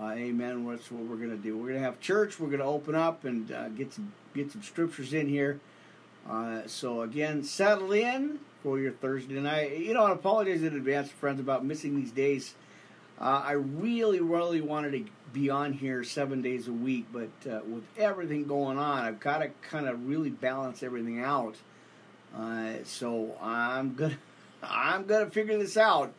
[0.00, 0.66] Uh, amen.
[0.66, 1.56] That's what we're going to do.
[1.56, 2.40] We're going to have church.
[2.40, 5.60] We're going to open up and uh, get some get some scriptures in here.
[6.28, 9.78] Uh, so again, settle in for your Thursday night.
[9.78, 12.56] You know, I apologize in advance, friends, about missing these days.
[13.20, 17.60] Uh, I really, really wanted to be on here seven days a week, but uh,
[17.64, 21.54] with everything going on, I've got to kind of really balance everything out.
[22.36, 24.18] Uh, so I'm gonna
[24.64, 26.12] I'm gonna figure this out.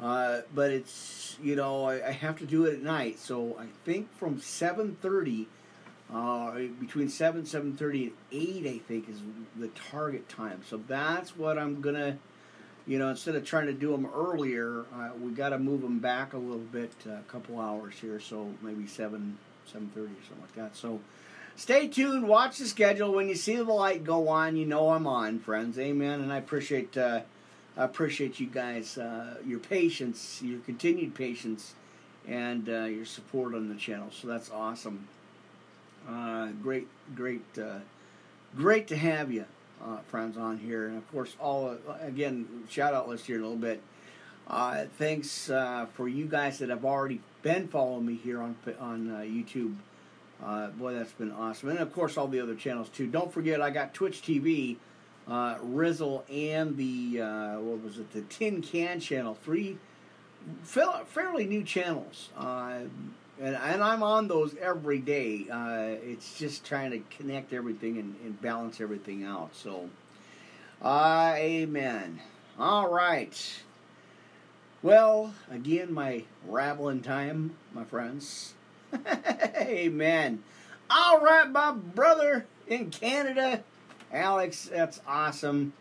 [0.00, 3.66] Uh, but it's you know I, I, have to do it at night, so I
[3.84, 5.48] think from seven thirty,
[6.12, 9.20] uh, between seven seven thirty and eight, I think is
[9.56, 10.62] the target time.
[10.68, 12.18] So that's what I'm gonna,
[12.86, 15.98] you know, instead of trying to do them earlier, uh, we got to move them
[15.98, 18.20] back a little bit, uh, a couple hours here.
[18.20, 20.76] So maybe seven seven thirty or something like that.
[20.76, 21.00] So.
[21.56, 22.26] Stay tuned.
[22.26, 23.12] Watch the schedule.
[23.12, 25.78] When you see the light go on, you know I'm on, friends.
[25.78, 26.22] Amen.
[26.22, 27.20] And I appreciate uh,
[27.76, 31.74] I appreciate you guys, uh, your patience, your continued patience,
[32.26, 34.08] and uh, your support on the channel.
[34.10, 35.08] So that's awesome.
[36.08, 37.78] Uh, great, great, uh,
[38.56, 39.44] great to have you,
[39.84, 40.88] uh, friends, on here.
[40.88, 43.82] And of course, all again, shout out list here in a little bit.
[44.48, 45.46] Uh, thanks
[45.94, 49.76] for you guys that have already been following me here on on YouTube.
[50.76, 51.68] boy, that's been awesome.
[51.68, 53.06] And of course, all the other channels too.
[53.06, 54.76] Don't forget, I got Twitch TV
[55.30, 59.78] uh, Rizzle and the uh, what was it the Tin Can channel, three
[60.64, 62.80] fairly new channels, uh,
[63.40, 65.46] and, and I'm on those every day.
[65.50, 69.54] Uh, it's just trying to connect everything and, and balance everything out.
[69.54, 69.88] So,
[70.82, 72.20] uh, amen.
[72.58, 73.62] All right.
[74.82, 78.54] Well, again, my rabbling time, my friends.
[79.56, 80.42] amen.
[80.88, 83.62] All right, my brother in Canada
[84.12, 85.72] Alex, that's awesome.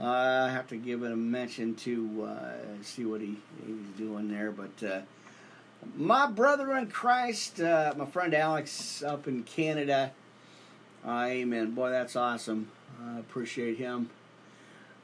[0.00, 3.36] Uh, I have to give it a mention to uh, see what he,
[3.66, 4.52] he's doing there.
[4.52, 5.00] But uh,
[5.96, 10.12] my brother in Christ, uh, my friend Alex up in Canada,
[11.06, 11.72] uh, amen.
[11.72, 12.68] Boy, that's awesome.
[13.04, 14.10] I appreciate him.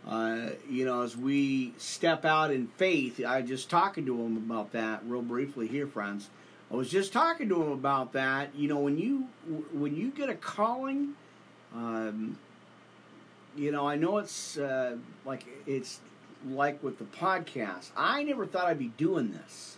[0.06, 4.72] Uh, you know, as we step out in faith, I just talking to him about
[4.72, 6.30] that real briefly here, friends.
[6.70, 8.54] I was just talking to him about that.
[8.54, 9.28] You know, when you
[9.72, 11.14] when you get a calling,
[11.74, 12.38] um,
[13.56, 16.00] you know, I know it's uh, like it's
[16.48, 17.90] like with the podcast.
[17.96, 19.76] I never thought I'd be doing this,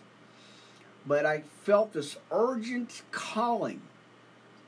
[1.05, 3.81] but I felt this urgent calling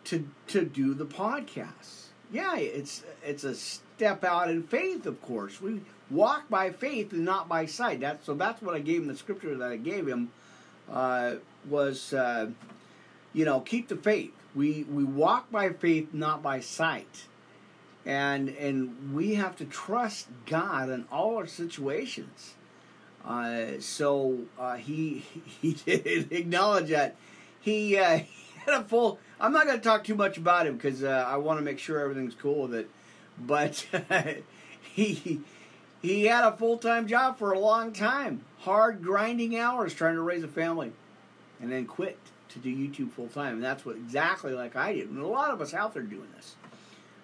[0.06, 2.08] to to do the podcast.
[2.32, 5.06] Yeah, it's it's a step out in faith.
[5.06, 8.02] Of course, we walk by faith and not by sight.
[8.02, 8.34] That's so.
[8.34, 9.08] That's what I gave him.
[9.08, 10.32] The scripture that I gave him
[10.92, 11.36] uh,
[11.70, 12.50] was, uh,
[13.34, 14.34] you know, keep the faith.
[14.54, 17.28] We we walk by faith, not by sight
[18.06, 22.54] and and we have to trust God in all our situations.
[23.26, 25.24] Uh, so uh, he
[25.62, 27.16] he did acknowledge that
[27.60, 28.28] he, uh, he,
[28.66, 29.20] had a full.
[29.40, 31.80] I'm not going to talk too much about him because uh, I want to make
[31.80, 32.90] sure everything's cool with it.
[33.38, 33.86] But
[34.94, 35.42] he
[36.02, 40.22] he had a full time job for a long time, hard grinding hours trying to
[40.22, 40.94] raise a family,
[41.60, 42.18] and then quit
[42.50, 43.56] to do YouTube full time.
[43.56, 45.10] And that's what exactly like I did.
[45.10, 46.56] And a lot of us out there doing this.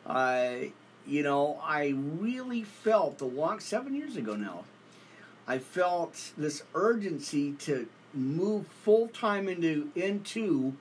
[0.06, 0.70] Uh,
[1.08, 4.66] you know, I really felt the long seven years ago now.
[5.52, 10.76] I felt this urgency to move full time into into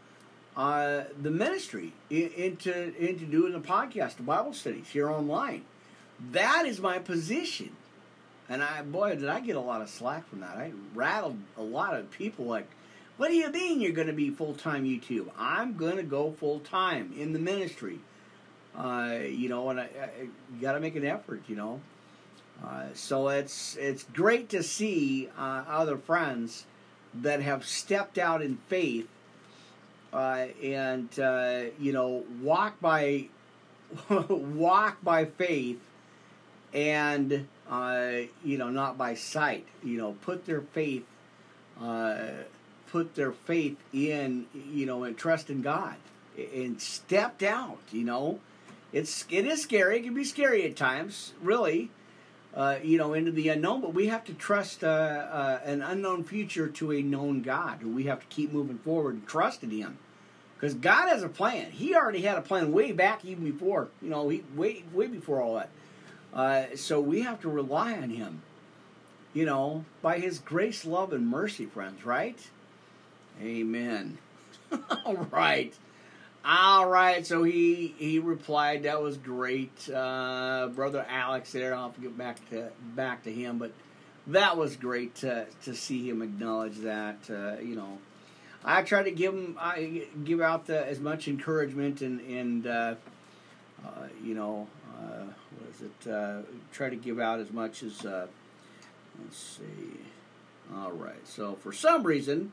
[0.56, 5.64] uh, the ministry, into into doing the podcast, the Bible studies here online.
[6.30, 7.72] That is my position,
[8.48, 10.56] and I boy did I get a lot of slack from that.
[10.56, 12.68] I rattled a lot of people like,
[13.16, 15.30] "What do you mean you're going to be full time YouTube?
[15.37, 17.98] I'm going to go full time in the ministry."
[18.78, 21.80] Uh, you know, and I, I, got to make an effort, you know.
[22.64, 26.66] Uh, so it's it's great to see uh, other friends
[27.14, 29.09] that have stepped out in faith
[30.12, 33.27] uh, and uh, you know walk by
[34.29, 35.81] walk by faith
[36.75, 38.11] and uh,
[38.44, 39.66] you know not by sight.
[39.83, 41.05] You know, put their faith
[42.90, 45.96] put their faith in you know and trust in God
[46.37, 47.79] and stepped out.
[47.90, 48.40] You know
[48.92, 49.99] it's it is scary.
[49.99, 51.90] It can be scary at times, really.
[52.52, 56.24] Uh, you know, into the unknown, but we have to trust uh, uh, an unknown
[56.24, 57.78] future to a known God.
[57.80, 59.98] who We have to keep moving forward and trust in Him,
[60.56, 61.70] because God has a plan.
[61.70, 65.40] He already had a plan way back, even before you know, he way way before
[65.40, 65.70] all that.
[66.34, 68.42] Uh, so we have to rely on Him.
[69.32, 72.04] You know, by His grace, love, and mercy, friends.
[72.04, 72.38] Right?
[73.40, 74.18] Amen.
[75.04, 75.72] all right.
[76.42, 81.53] All right, so he he replied that was great, uh, brother Alex.
[81.53, 83.72] There, I'll have to get back to back to him, but
[84.29, 87.18] that was great to to see him acknowledge that.
[87.29, 87.98] Uh, you know,
[88.64, 92.94] I try to give him I give out the, as much encouragement and and uh,
[93.85, 95.24] uh you know uh,
[95.59, 96.11] what is it?
[96.11, 96.40] Uh,
[96.72, 100.00] try to give out as much as let's see.
[100.74, 102.53] All right, so for some reason,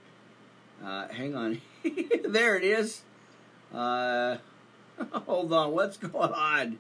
[0.84, 1.62] hang on,
[2.26, 3.04] there it is.
[3.74, 4.38] Uh,
[5.12, 6.80] hold on, what's going on?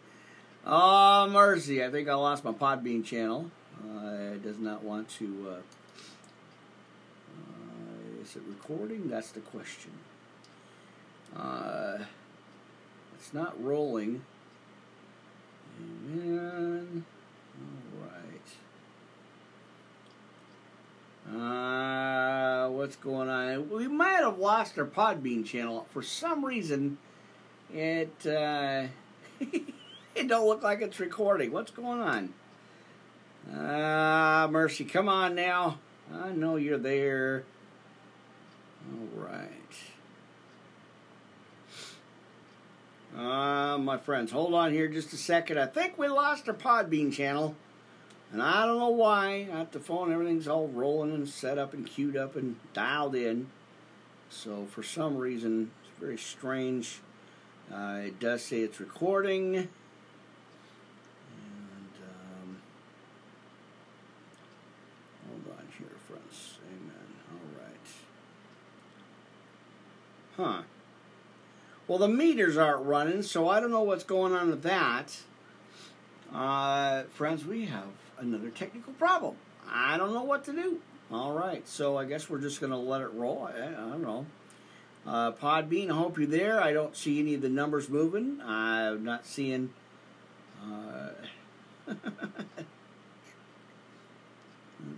[0.66, 1.84] Oh, mercy.
[1.84, 3.50] I think I lost my Podbean channel.
[3.84, 5.48] Uh, it does not want to.
[5.50, 5.54] Uh,
[7.38, 9.08] uh, is it recording?
[9.10, 9.92] That's the question.
[11.36, 12.00] Uh,
[13.16, 14.24] it's not rolling.
[15.80, 17.06] Amen.
[17.62, 18.56] All right.
[21.30, 23.70] Uh, what's going on?
[23.70, 26.98] We might have lost our Podbean channel for some reason.
[27.74, 28.88] It uh,
[29.42, 31.52] it don't look like it's recording.
[31.52, 32.34] What's going on?
[33.54, 34.86] Ah, uh, mercy!
[34.86, 35.80] Come on now.
[36.14, 37.44] I know you're there.
[38.90, 39.52] All right.
[43.18, 45.60] Uh, my friends, hold on here just a second.
[45.60, 47.56] I think we lost our Podbean channel.
[48.32, 49.48] And I don't know why.
[49.52, 53.48] At the phone, everything's all rolling and set up and queued up and dialed in.
[54.30, 57.00] So for some reason, it's very strange.
[57.74, 59.56] Uh, it does say it's recording.
[59.56, 59.68] And
[62.04, 62.58] um,
[65.30, 66.60] hold on here, friends.
[66.70, 67.08] Amen.
[67.32, 67.50] All
[70.48, 70.56] right.
[70.58, 70.64] Huh.
[71.88, 75.22] Well, the meters aren't running, so I don't know what's going on with that.
[76.34, 77.86] Uh, friends, we have
[78.20, 79.36] another technical problem.
[79.70, 80.80] I don't know what to do.
[81.12, 83.50] All right, so I guess we're just going to let it roll.
[83.52, 84.26] I, I don't know.
[85.06, 86.62] Uh, Podbean, I hope you're there.
[86.62, 88.42] I don't see any of the numbers moving.
[88.42, 89.72] I'm not seeing.
[90.62, 91.12] Uh,
[91.88, 91.98] let's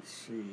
[0.06, 0.44] see.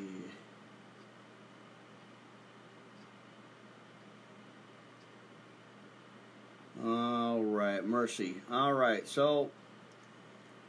[6.84, 8.36] All right, mercy.
[8.50, 9.50] All right, so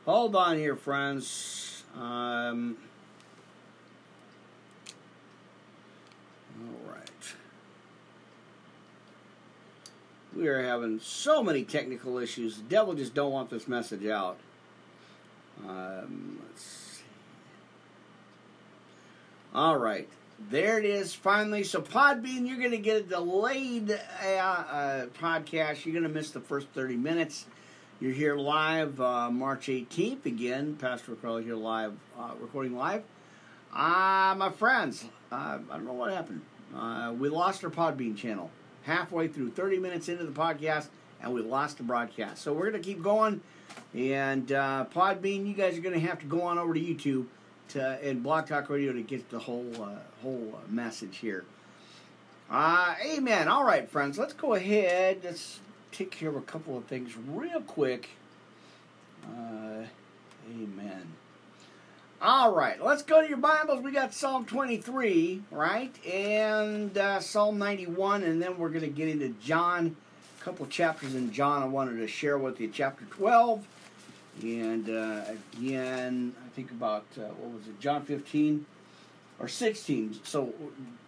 [0.05, 1.76] hold on here, friends.
[1.97, 2.77] Um,
[6.61, 7.35] all right.
[10.35, 12.57] We are having so many technical issues.
[12.57, 14.37] The devil just don't want this message out.
[15.67, 17.03] Um, let's see.
[19.55, 20.07] All right.
[20.51, 21.63] There it is, finally.
[21.63, 25.83] So, Podbean, you're going to get a delayed uh, uh, podcast.
[25.83, 27.45] You're going to miss the first 30 minutes.
[27.99, 30.27] You're here live uh, March 18th.
[30.27, 33.01] Again, Pastor Crowley here live, uh, recording live.
[33.73, 36.41] Ah, my friends, uh, I don't know what happened.
[36.75, 38.51] Uh, we lost our Podbean channel
[38.83, 40.89] halfway through, 30 minutes into the podcast,
[41.23, 42.43] and we lost the broadcast.
[42.43, 43.41] So, we're going to keep going.
[43.95, 47.25] And Podbean, you guys are going to have to go on over to YouTube
[47.69, 51.45] to and Blog Talk Radio to get the whole uh, whole uh, message here.
[52.49, 53.47] Uh, amen.
[53.47, 55.21] All right, friends, let's go ahead.
[55.23, 55.59] Let's
[55.91, 58.09] take care of a couple of things real quick.
[59.23, 59.83] Uh,
[60.49, 61.13] amen.
[62.21, 63.83] All right, let's go to your Bibles.
[63.83, 65.93] We got Psalm 23, right?
[66.05, 69.95] And uh, Psalm 91, and then we're going to get into John.
[70.39, 72.69] A couple chapters in John I wanted to share with you.
[72.73, 73.67] Chapter 12
[74.41, 75.21] and uh,
[75.55, 78.65] again, I think about, uh, what was it, John 15
[79.39, 80.19] or 16.
[80.23, 80.53] So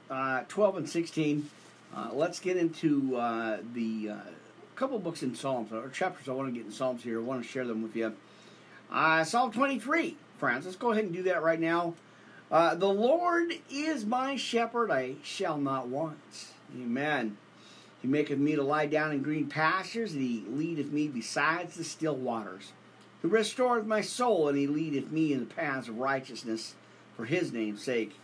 [0.09, 1.49] uh, 12 and 16.
[1.95, 4.11] Uh, let's get into uh, the
[4.79, 7.19] couple books in Psalms, or chapters I want to get in Psalms here.
[7.19, 8.15] I want to share them with you.
[8.89, 10.65] Uh, Psalm 23, friends.
[10.65, 11.95] Let's go ahead and do that right now.
[12.49, 16.17] Uh, the Lord is my shepherd, I shall not want.
[16.73, 17.37] Amen.
[18.01, 21.83] He maketh me to lie down in green pastures, and he leadeth me besides the
[21.83, 22.71] still waters.
[23.21, 26.75] He restoreth my soul, and he leadeth me in the paths of righteousness
[27.17, 28.15] for his name's sake.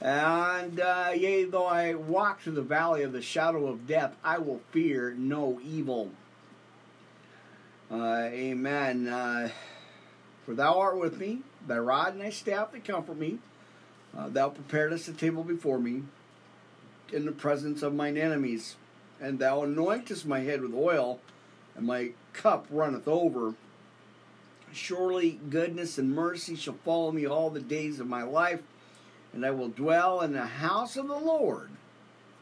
[0.00, 4.38] And uh, yea, though I walk through the valley of the shadow of death, I
[4.38, 6.10] will fear no evil.
[7.90, 9.08] Uh, amen.
[9.08, 9.50] Uh,
[10.46, 13.38] for thou art with me, thy rod and thy staff they comfort me.
[14.16, 16.02] Uh, thou preparest a table before me
[17.12, 18.76] in the presence of mine enemies,
[19.20, 21.20] and thou anointest my head with oil,
[21.76, 23.54] and my cup runneth over.
[24.72, 28.62] Surely goodness and mercy shall follow me all the days of my life,
[29.32, 31.70] and I will dwell in the house of the Lord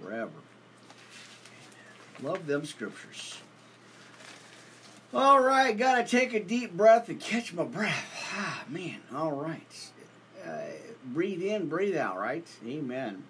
[0.01, 0.31] forever.
[2.23, 3.39] Love them scriptures.
[5.15, 8.05] All right, gotta take a deep breath and catch my breath.
[8.35, 9.91] Ah, man, all right.
[10.47, 10.61] Uh,
[11.05, 12.47] breathe in, breathe out, right?
[12.67, 13.25] Amen.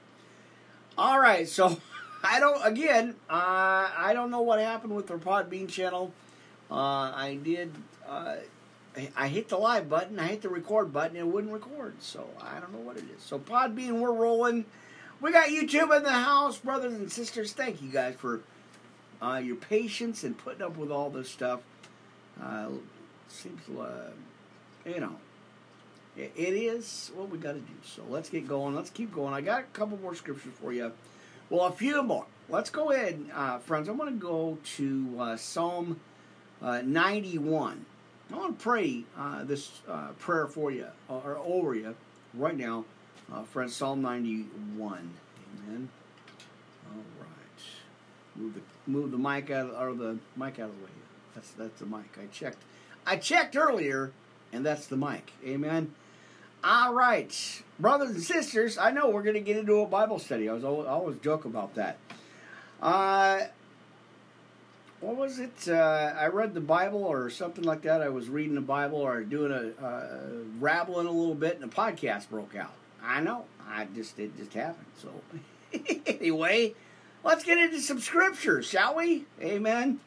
[0.96, 1.80] All right, so
[2.24, 6.12] I don't, again, uh, I don't know what happened with their Podbean channel.
[6.70, 7.72] Uh, I did
[8.08, 8.36] uh,
[9.16, 12.02] I hit the live button, I hit the record button, it wouldn't record.
[12.02, 13.22] So I don't know what it is.
[13.22, 14.64] So Podbean, we're rolling.
[15.20, 17.52] We got YouTube in the house, brothers and sisters.
[17.52, 18.40] Thank you guys for
[19.20, 21.60] uh, your patience and putting up with all this stuff.
[22.40, 22.68] Uh,
[23.28, 24.10] seems, uh,
[24.86, 25.16] you know,
[26.16, 27.74] it, it is what we got to do.
[27.84, 28.74] So let's get going.
[28.74, 29.34] Let's keep going.
[29.34, 30.92] I got a couple more scriptures for you.
[31.50, 32.26] Well, a few more.
[32.48, 33.88] Let's go ahead, uh, friends.
[33.88, 36.00] I want to go to uh, Psalm
[36.62, 37.86] uh, 91.
[38.32, 41.94] I want to pray uh, this uh, prayer for you or over you
[42.34, 42.84] right now,
[43.32, 43.74] uh, friends.
[43.74, 45.10] Psalm 91.
[45.66, 45.88] Amen.
[46.90, 48.36] All right.
[48.36, 50.90] Move the move the mic out or the mic out of the way.
[51.34, 52.18] That's that's the mic.
[52.20, 52.58] I checked.
[53.06, 54.12] I checked earlier,
[54.52, 55.32] and that's the mic.
[55.46, 55.94] Amen.
[56.62, 58.78] All right, brothers and sisters.
[58.78, 60.48] I know we're going to get into a Bible study.
[60.48, 61.98] I was always, always joke about that.
[62.82, 63.42] Uh,
[65.00, 65.68] what was it?
[65.68, 68.02] Uh, I read the Bible or something like that.
[68.02, 70.18] I was reading the Bible or doing a uh,
[70.58, 72.72] rabbling a little bit, and a podcast broke out.
[73.02, 73.44] I know.
[73.68, 74.86] I just it just happened.
[75.00, 75.10] So
[76.06, 76.74] anyway,
[77.22, 79.24] let's get into some scriptures, shall we?
[79.40, 80.00] Amen.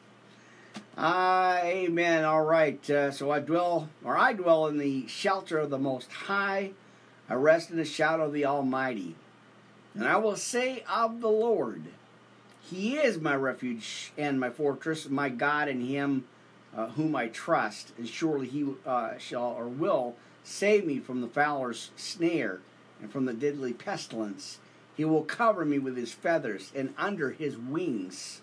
[0.98, 2.26] Uh, amen.
[2.26, 2.90] All right.
[2.90, 6.72] Uh, so I dwell, or I dwell in the shelter of the Most High.
[7.30, 9.16] I rest in the shadow of the Almighty.
[9.94, 11.84] And I will say of the Lord,
[12.62, 16.26] he is my refuge and my fortress, my God in him
[16.76, 21.28] uh, whom I trust, and surely he uh, shall or will save me from the
[21.28, 22.60] fowler's snare
[23.02, 24.60] and from the deadly pestilence.
[24.96, 28.42] He will cover me with his feathers, and under his wings.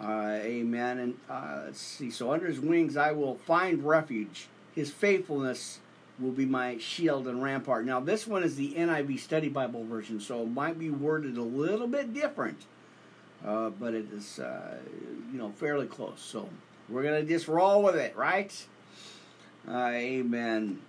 [0.00, 0.98] Uh, amen.
[0.98, 2.10] And uh, let's see.
[2.10, 4.48] So under his wings I will find refuge.
[4.74, 5.80] His faithfulness
[6.18, 7.86] will be my shield and rampart.
[7.86, 11.42] Now this one is the NIV Study Bible version, so it might be worded a
[11.42, 12.66] little bit different
[13.46, 14.76] uh, but it is uh,
[15.32, 16.20] you know fairly close.
[16.20, 16.48] So
[16.88, 18.52] we're gonna just roll with it, right?
[19.68, 20.80] Uh, amen.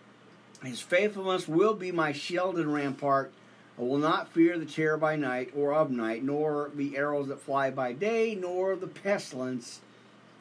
[0.64, 3.32] His faithfulness will be my shield and rampart.
[3.78, 7.40] I will not fear the terror by night or of night, nor the arrows that
[7.40, 9.82] fly by day, nor the pestilence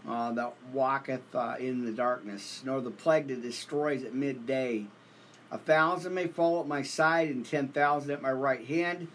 [0.09, 4.87] uh, that walketh uh, in the darkness, nor the plague that destroys at midday.
[5.51, 9.09] A thousand may fall at my side, and ten thousand at my right hand,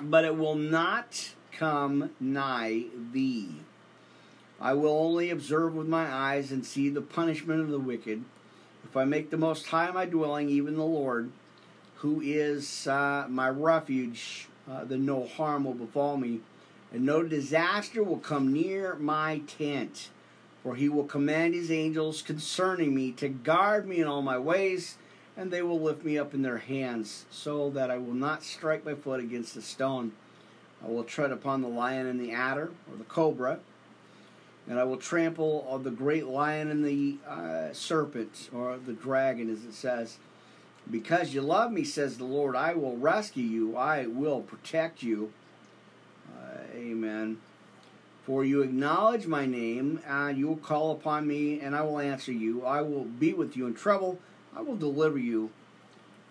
[0.00, 3.48] but it will not come nigh thee.
[4.60, 8.24] I will only observe with my eyes and see the punishment of the wicked.
[8.84, 11.32] If I make the Most High my dwelling, even the Lord,
[11.96, 16.40] who is uh, my refuge, uh, then no harm will befall me,
[16.92, 20.10] and no disaster will come near my tent.
[20.62, 24.96] For he will command his angels concerning me to guard me in all my ways,
[25.36, 28.84] and they will lift me up in their hands, so that I will not strike
[28.84, 30.12] my foot against a stone.
[30.84, 33.60] I will tread upon the lion and the adder, or the cobra,
[34.68, 39.50] and I will trample on the great lion and the uh, serpent, or the dragon,
[39.50, 40.18] as it says.
[40.90, 45.32] Because you love me, says the Lord, I will rescue you, I will protect you.
[46.32, 47.38] Uh, amen.
[48.26, 52.32] For you acknowledge my name, and you will call upon me, and I will answer
[52.32, 52.64] you.
[52.64, 54.18] I will be with you in trouble.
[54.56, 55.50] I will deliver you.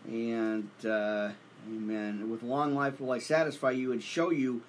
[0.08, 1.32] And, uh,
[1.68, 2.30] amen.
[2.30, 4.62] With long life will I satisfy you and show you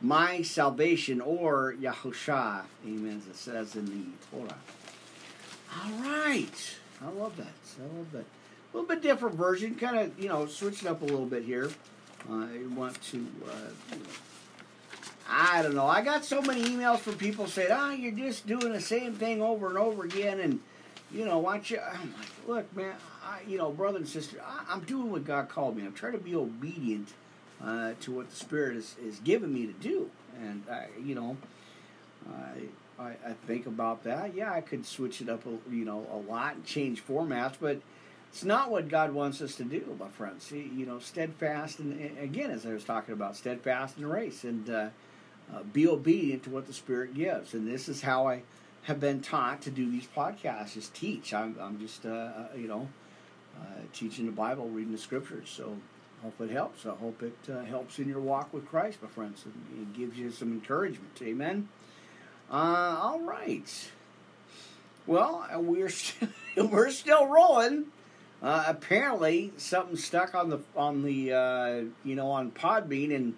[0.00, 2.62] my salvation, or Yahusha.
[2.86, 4.58] Amen, as it says in the Torah.
[5.74, 6.76] All right.
[7.02, 7.46] I love that.
[7.46, 8.24] I love that.
[8.24, 9.74] A little bit different version.
[9.74, 11.70] Kind of, you know, switch it up a little bit here.
[12.30, 13.26] I want to.
[13.46, 13.96] Uh,
[15.28, 15.86] I don't know.
[15.86, 19.14] I got so many emails from people saying, "Ah, oh, you're just doing the same
[19.14, 20.60] thing over and over again," and
[21.10, 21.78] you know, why don't you?
[21.78, 22.94] I'm like, look, man,
[23.28, 25.84] I, you know, brother and sister, I, am doing what God called me.
[25.84, 27.12] I'm trying to be obedient
[27.62, 30.10] uh, to what the Spirit is is giving me to do,
[30.40, 31.36] and I, you know,
[32.30, 34.34] I, I I think about that.
[34.34, 37.80] Yeah, I could switch it up, a, you know, a lot and change formats, but
[38.30, 40.50] it's not what God wants us to do, my friends.
[40.50, 44.70] You know, steadfast, and again, as I was talking about, steadfast in the race, and
[44.70, 44.88] uh,
[45.52, 47.52] uh, be obedient to what the Spirit gives.
[47.52, 48.42] And this is how I
[48.82, 51.34] have been taught to do these podcasts: is teach.
[51.34, 52.88] I'm, I'm just, uh, uh you know,
[53.92, 55.48] teaching the Bible, reading the Scriptures.
[55.50, 55.76] So,
[56.20, 56.84] I hope it helps.
[56.84, 60.18] I hope it uh, helps in your walk with Christ, my friends, and it gives
[60.18, 61.20] you some encouragement.
[61.22, 61.68] Amen.
[62.50, 63.90] all right.
[65.06, 67.86] Well, we're st- we're still rolling.
[68.42, 73.34] Uh, apparently, something stuck on the on the uh, you know on Podbean, and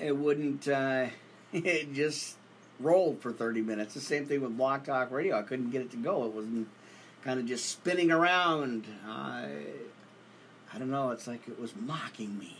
[0.00, 0.66] it wouldn't.
[0.68, 1.06] Uh,
[1.52, 2.36] it just
[2.80, 3.94] rolled for thirty minutes.
[3.94, 5.38] The same thing with Blog Talk Radio.
[5.38, 6.24] I couldn't get it to go.
[6.24, 6.68] It wasn't
[7.24, 8.84] kind of just spinning around.
[9.08, 9.48] I
[10.72, 11.10] I don't know.
[11.10, 12.56] It's like it was mocking me.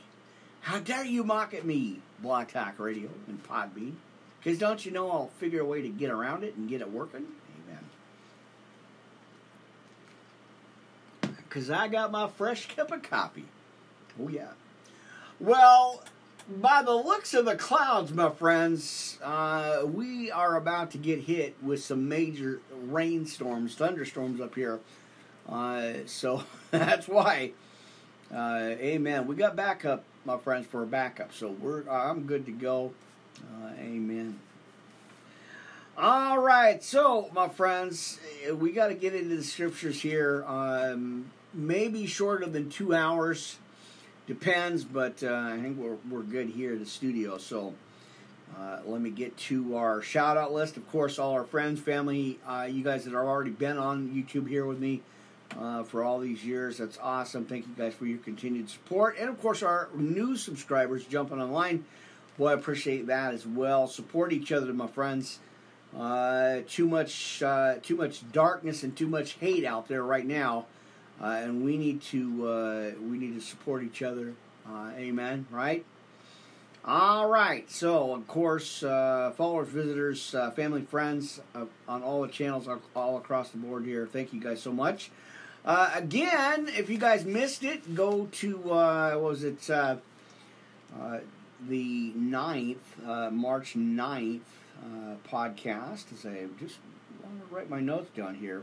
[0.61, 3.95] How dare you mock at me, Blog Talk Radio and Podbean?
[4.39, 6.91] Because don't you know I'll figure a way to get around it and get it
[6.91, 7.27] working?
[11.23, 11.35] Amen.
[11.37, 13.45] Because I got my fresh cup of coffee.
[14.23, 14.53] Oh, yeah.
[15.41, 16.05] Well,
[16.49, 21.57] by the looks of the clouds, my friends, uh, we are about to get hit
[21.62, 24.80] with some major rainstorms, thunderstorms up here.
[25.49, 27.53] Uh, so that's why.
[28.34, 29.26] Uh, amen.
[29.26, 31.32] We got backup, my friends, for a backup.
[31.32, 32.92] So we're I'm good to go.
[33.40, 34.38] Uh, amen.
[35.97, 38.18] All right, so my friends,
[38.53, 40.45] we got to get into the scriptures here.
[40.45, 43.59] Um, maybe shorter than two hours.
[44.27, 47.37] Depends, but uh, I think we're, we're good here in the studio.
[47.37, 47.75] So
[48.59, 50.79] uh, let me get to our shout out list.
[50.79, 54.49] Of course, all our friends, family, uh, you guys that have already been on YouTube
[54.49, 55.03] here with me
[55.61, 56.79] uh, for all these years.
[56.79, 57.45] That's awesome.
[57.45, 59.18] Thank you guys for your continued support.
[59.18, 61.85] And of course, our new subscribers jumping online.
[62.39, 63.87] Boy, I appreciate that as well.
[63.87, 65.39] Support each other, my friends.
[65.95, 70.64] Uh, too much, uh, too much darkness and too much hate out there right now
[71.21, 74.35] uh, and we need to uh, we need to support each other.
[74.69, 75.47] Uh, amen.
[75.51, 75.85] Right.
[76.85, 77.71] All right.
[77.71, 83.17] So of course, uh, followers, visitors, uh, family, friends uh, on all the channels all
[83.17, 84.07] across the board here.
[84.11, 85.11] Thank you guys so much.
[85.65, 89.61] again, if you guys missed it, go to was it
[91.67, 94.41] the 9th, March 9th
[95.27, 96.12] podcast.
[96.12, 96.77] As I just
[97.23, 98.62] want to write my notes down here.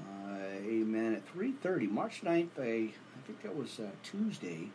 [0.00, 1.14] Uh, amen.
[1.14, 4.68] At 3.30, March 9th, I, I think that was uh, Tuesday.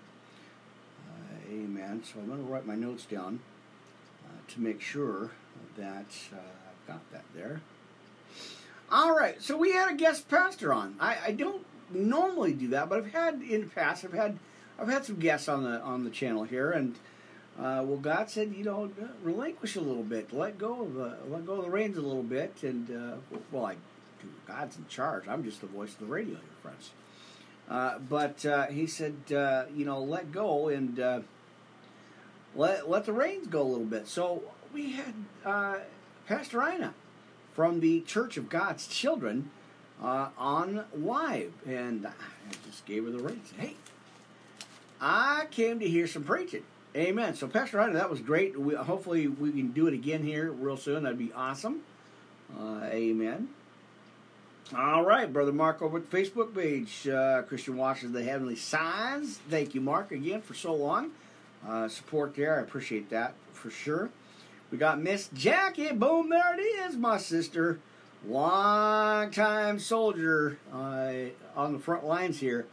[1.07, 2.03] Uh, amen.
[2.03, 3.39] So I'm going to write my notes down
[4.47, 5.32] to make sure
[5.78, 7.61] that I've got that there.
[8.91, 10.95] All right, so we had a guest pastor on.
[10.99, 14.03] I, I don't normally do that, but I've had in the past.
[14.03, 14.38] I've had
[14.78, 16.95] I've had some guests on the on the channel here, and
[17.57, 18.91] uh, well, God said, you know,
[19.24, 22.63] relinquish a little bit, let go of let go of the reins a little bit,
[22.63, 23.15] and uh,
[23.51, 23.76] well, I
[24.47, 25.28] God's in charge.
[25.28, 26.91] I'm just the voice of the radio here, friends.
[27.72, 31.22] Uh, but uh, he said, uh, you know, let go and uh,
[32.53, 34.07] let let the reins go a little bit.
[34.09, 34.43] So
[34.74, 35.13] we had
[35.45, 35.78] uh,
[36.28, 36.93] Pastor Ina
[37.53, 39.51] from the Church of God's Children
[40.03, 42.11] uh, on live, and I
[42.67, 43.53] just gave her the reins.
[43.57, 43.76] Hey,
[44.99, 46.63] I came to hear some preaching.
[46.93, 47.36] Amen.
[47.36, 48.59] So Pastor Ina, that was great.
[48.59, 51.03] We, hopefully we can do it again here real soon.
[51.03, 51.84] That'd be awesome.
[52.59, 53.47] amen.
[54.74, 57.05] All right, Brother Mark over at the Facebook page.
[57.05, 59.38] Uh, Christian Watches the Heavenly Signs.
[59.49, 61.11] Thank you, Mark, again for so long.
[61.67, 62.57] Uh, support there.
[62.57, 64.11] I appreciate that for sure.
[64.72, 65.91] We got Miss Jackie.
[65.91, 67.80] Boom, there it is, my sister.
[68.26, 71.13] Long time soldier uh,
[71.53, 72.65] on the front lines here.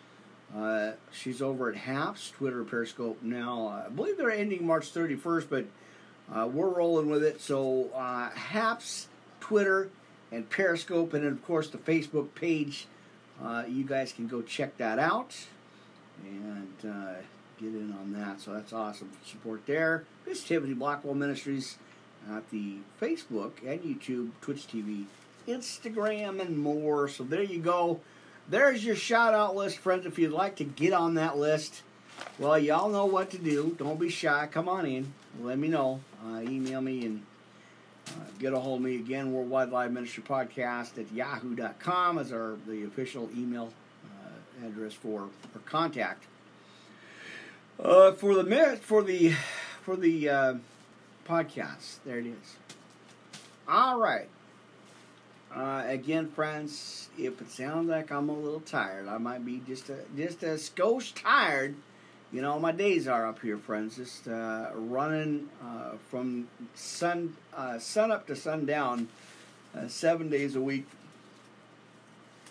[0.57, 3.83] Uh, she's over at HAPS, Twitter Periscope now.
[3.87, 5.65] I believe they're ending March 31st, but
[6.33, 7.41] uh, we're rolling with it.
[7.41, 9.09] So, uh, HAPS,
[9.41, 9.91] Twitter,
[10.31, 12.87] and Periscope, and then, of course, the Facebook page.
[13.43, 15.37] Uh, you guys can go check that out
[16.25, 17.15] and uh,
[17.61, 18.41] get in on that.
[18.41, 20.05] So, that's awesome support there.
[20.25, 21.79] This Timothy Blackwell Ministries
[22.31, 25.05] at the Facebook and YouTube, Twitch TV,
[25.47, 27.09] Instagram, and more.
[27.09, 28.01] So, there you go.
[28.49, 30.07] There's your shout out list, friends.
[30.07, 31.83] If you'd like to get on that list,
[32.39, 33.77] well, y'all know what to do.
[33.79, 34.49] Don't be shy.
[34.51, 35.13] Come on in.
[35.41, 36.01] Let me know.
[36.27, 37.23] Uh, email me and
[38.39, 39.33] get a hold of me again.
[39.33, 43.73] Worldwide Live Ministry Podcast at yahoo.com is our the official email
[44.05, 46.25] uh, address for for contact.
[47.83, 49.33] Uh, for the for the
[49.83, 50.55] for the uh,
[51.27, 52.57] podcast, there it is.
[53.69, 54.29] All right.
[55.55, 59.89] Uh, again, friends, if it sounds like I'm a little tired, I might be just
[59.89, 61.75] a just a skosh tired.
[62.31, 63.97] You know, my days are up here, friends.
[63.97, 69.09] Just uh, running uh, from sun uh, sun up to sundown,
[69.75, 70.87] uh, seven days a week.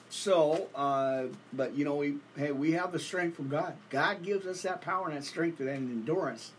[0.10, 3.74] So, uh, but you know, we hey, we have the strength from God.
[3.92, 6.52] God gives us that power and that strength and that endurance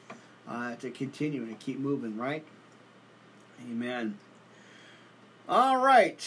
[0.81, 2.17] to continue and to keep moving.
[2.17, 2.45] Right?
[3.69, 4.17] Amen.
[5.49, 6.25] All right.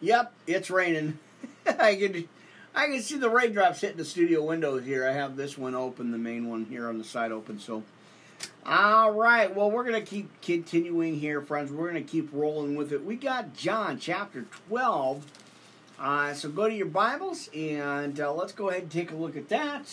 [0.00, 1.18] Yep, it's raining.
[1.66, 2.28] I can
[2.74, 5.06] I can see the raindrops hitting the studio windows here.
[5.06, 7.60] I have this one open, the main one here on the side open.
[7.60, 7.84] So,
[8.66, 9.54] all right.
[9.54, 11.70] Well, we're gonna keep continuing here, friends.
[11.70, 13.04] We're gonna keep rolling with it.
[13.04, 15.24] We got John chapter twelve.
[15.98, 19.36] Uh, so go to your Bibles and uh, let's go ahead and take a look
[19.36, 19.88] at that.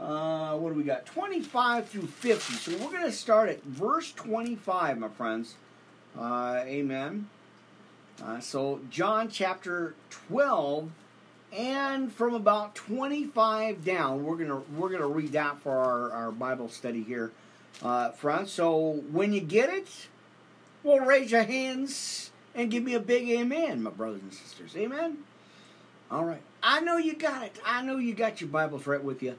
[0.00, 1.04] Uh, what do we got?
[1.06, 2.54] 25 through 50.
[2.54, 5.56] So we're going to start at verse 25, my friends.
[6.18, 7.28] Uh, amen.
[8.22, 10.90] Uh, so John chapter 12
[11.52, 16.68] and from about 25 down we're gonna we're gonna read that for our, our bible
[16.68, 17.30] study here
[17.82, 18.48] uh, front.
[18.48, 20.08] So when you get it
[20.82, 24.76] well raise your hands and give me a big amen my brothers and sisters.
[24.76, 25.18] Amen?
[26.10, 26.42] All right.
[26.62, 27.58] I know you got it.
[27.64, 29.36] I know you got your bibles right with you.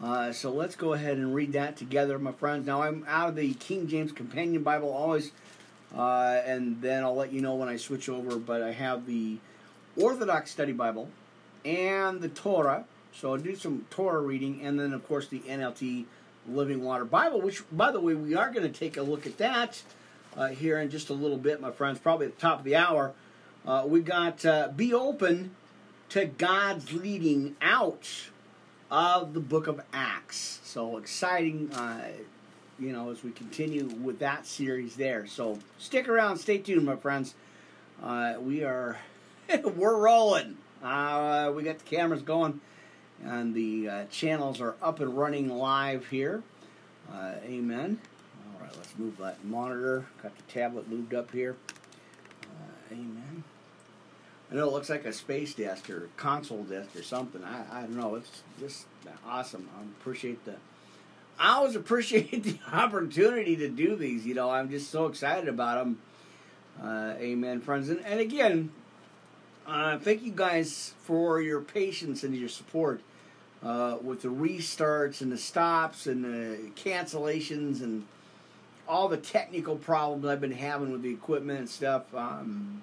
[0.00, 2.66] Uh, so let's go ahead and read that together my friends.
[2.66, 5.32] Now i'm out of the king james companion bible always
[5.96, 8.36] uh, and then I'll let you know when I switch over.
[8.38, 9.38] But I have the
[9.96, 11.10] Orthodox Study Bible
[11.64, 12.84] and the Torah.
[13.14, 16.06] So I'll do some Torah reading, and then of course the NLT
[16.48, 19.38] Living Water Bible, which, by the way, we are going to take a look at
[19.38, 19.82] that
[20.36, 21.98] uh, here in just a little bit, my friends.
[21.98, 23.12] Probably at the top of the hour.
[23.66, 25.54] Uh, we got uh, be open
[26.08, 28.08] to God's leading out
[28.90, 30.60] of the Book of Acts.
[30.64, 32.08] So exciting uh,
[32.82, 35.26] you know, as we continue with that series there.
[35.26, 37.34] So stick around, stay tuned, my friends.
[38.02, 38.98] Uh, we are,
[39.76, 40.56] we're rolling.
[40.82, 42.60] Uh, we got the cameras going,
[43.24, 46.42] and the uh, channels are up and running live here.
[47.12, 48.00] Uh, amen.
[48.46, 50.06] All right, let's move that monitor.
[50.22, 51.56] Got the tablet moved up here.
[52.44, 53.44] Uh, amen.
[54.50, 57.42] I know it looks like a space desk or console desk or something.
[57.42, 58.16] I, I don't know.
[58.16, 58.86] It's just
[59.26, 59.68] awesome.
[59.78, 60.56] I appreciate the
[61.38, 64.26] I always appreciate the opportunity to do these.
[64.26, 66.00] You know, I'm just so excited about them.
[66.82, 67.88] Uh, amen, friends.
[67.88, 68.70] And, and again,
[69.66, 73.00] uh, thank you guys for your patience and your support
[73.62, 78.06] uh, with the restarts and the stops and the cancellations and
[78.88, 82.12] all the technical problems I've been having with the equipment and stuff.
[82.14, 82.82] Um,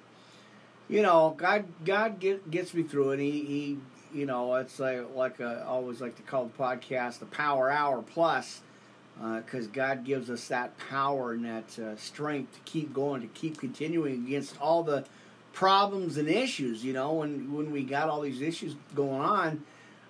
[0.88, 3.20] you know, God, God get, gets me through it.
[3.20, 3.78] He, he
[4.14, 8.02] you know, it's like like I always like to call the podcast the Power Hour
[8.02, 8.62] Plus,
[9.16, 13.28] because uh, God gives us that power and that uh, strength to keep going, to
[13.28, 15.06] keep continuing against all the
[15.60, 16.86] problems and issues.
[16.86, 19.64] You know, when when we got all these issues going on,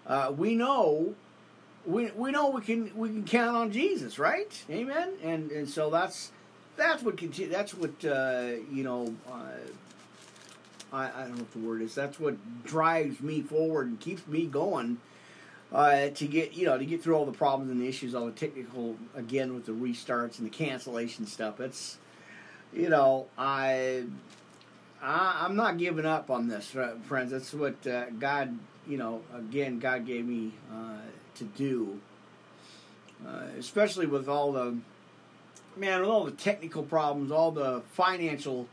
[0.05, 1.15] uh, we know.
[1.85, 4.51] We, we know we can we can count on Jesus, right?
[4.69, 5.13] Amen.
[5.23, 6.31] And and so that's
[6.75, 7.49] that's what continue.
[7.49, 9.47] That's what uh, you know uh,
[10.93, 11.95] I, I don't know what the word is.
[11.95, 14.97] That's what drives me forward and keeps me going
[15.71, 18.27] uh, to get you know to get through all the problems and the issues, all
[18.27, 21.59] the technical again with the restarts and the cancellation stuff.
[21.59, 21.97] It's
[22.71, 24.03] you know I,
[25.01, 27.31] I am not giving up on this, friends.
[27.31, 30.97] That's what uh, God you know again God gave me uh,
[31.35, 31.99] to do,
[33.25, 34.77] uh, especially with all the
[35.77, 38.67] man with all the technical problems, all the financial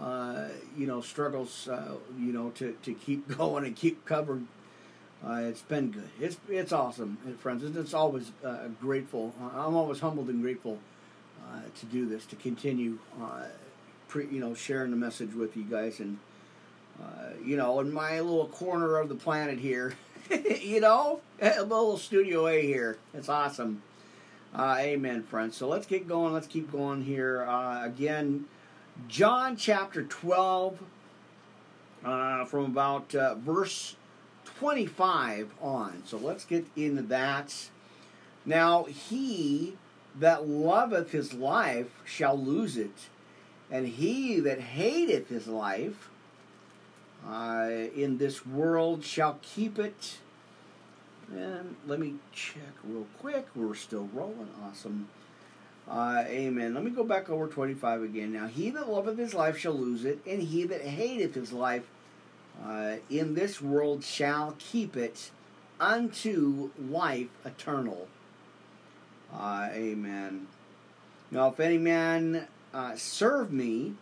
[0.00, 4.44] uh, you know, struggles, uh, you know, to, to keep going and keep covered.
[5.26, 6.10] Uh, it's been good.
[6.20, 7.64] It's it's awesome, friends.
[7.64, 8.30] It's always
[8.80, 9.34] grateful.
[9.40, 10.78] I'm always humbled and grateful
[11.80, 12.98] to do this, to continue,
[14.16, 16.18] pre, you know, sharing the message with you guys, and
[17.44, 19.94] you know, in my little corner of the planet here,
[20.60, 22.98] you know, a little Studio A here.
[23.14, 23.82] It's awesome.
[24.56, 25.56] amen, friends.
[25.56, 26.32] So let's get going.
[26.32, 27.42] Let's keep going here.
[27.42, 28.46] again,
[29.08, 30.78] John chapter 12,
[32.04, 33.96] uh, from about uh, verse
[34.58, 36.02] 25 on.
[36.06, 37.68] So let's get into that.
[38.46, 39.76] Now, he
[40.18, 43.08] that loveth his life shall lose it,
[43.70, 46.10] and he that hateth his life
[47.28, 50.18] uh, in this world shall keep it.
[51.32, 53.46] And let me check real quick.
[53.54, 54.50] We're still rolling.
[54.64, 55.08] Awesome.
[55.88, 56.74] Uh, amen.
[56.74, 58.32] Let me go back over 25 again.
[58.32, 61.88] Now, he that loveth his life shall lose it, and he that hateth his life
[62.64, 65.30] uh, in this world shall keep it
[65.78, 68.08] unto life eternal.
[69.32, 70.46] Uh, amen.
[71.30, 72.46] Now, if any man
[72.76, 73.94] uh, serve me,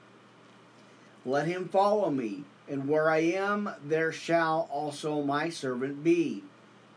[1.24, 6.42] let him follow me, and where I am, there shall also my servant be.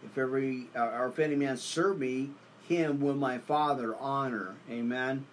[0.03, 2.31] If every uh, or if any man serve me,
[2.67, 4.55] him will my Father honor.
[4.67, 5.27] Amen.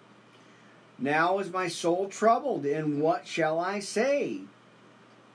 [0.99, 4.41] Now is my soul troubled, and what shall I say?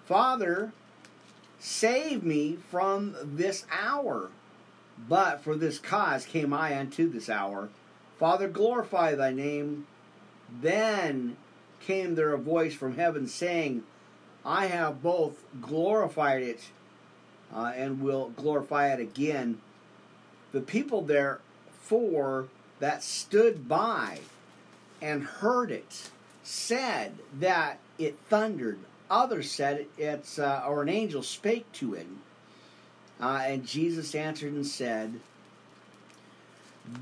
[0.06, 0.72] Father,
[1.58, 4.30] save me from this hour.
[5.08, 7.68] But for this cause came I unto this hour.
[8.18, 9.86] Father, glorify thy name.
[10.60, 11.36] Then
[11.80, 13.84] came there a voice from heaven saying,
[14.44, 16.70] I have both glorified it
[17.54, 19.60] uh, and will glorify it again.
[20.52, 21.40] The people there
[21.82, 22.48] four
[22.78, 24.20] that stood by
[25.02, 26.10] and heard it
[26.42, 28.78] said that it thundered.
[29.10, 32.06] Others said it's, uh, or an angel spake to it.
[33.20, 35.20] Uh, and Jesus answered and said,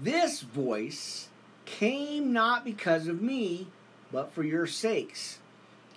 [0.03, 1.28] This voice
[1.69, 3.67] came not because of me,
[4.11, 5.39] but for your sakes.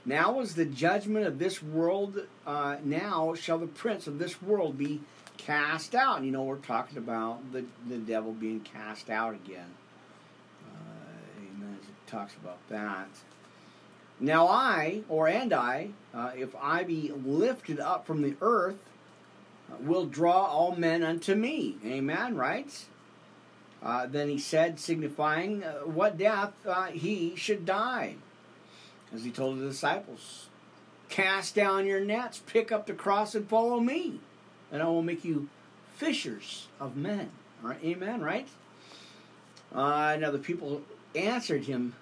[0.05, 4.77] Now is the judgment of this world, uh, now shall the prince of this world
[4.77, 4.99] be
[5.37, 6.23] cast out.
[6.23, 9.69] You know, we're talking about the, the devil being cast out again.
[10.65, 11.77] Uh, amen.
[11.81, 13.07] It talks about that.
[14.19, 18.77] Now I, or and I, uh, if I be lifted up from the earth,
[19.71, 21.77] uh, will draw all men unto me.
[21.85, 22.85] Amen, right?
[23.83, 28.15] Uh, then he said, signifying uh, what death uh, he should die.
[29.13, 30.47] As he told the disciples,
[31.09, 34.19] cast down your nets, pick up the cross, and follow me
[34.71, 35.49] and I will make you
[35.95, 37.29] fishers of men.
[37.83, 38.47] Amen, right?
[39.73, 40.81] Uh, now the people
[41.13, 41.93] answered him,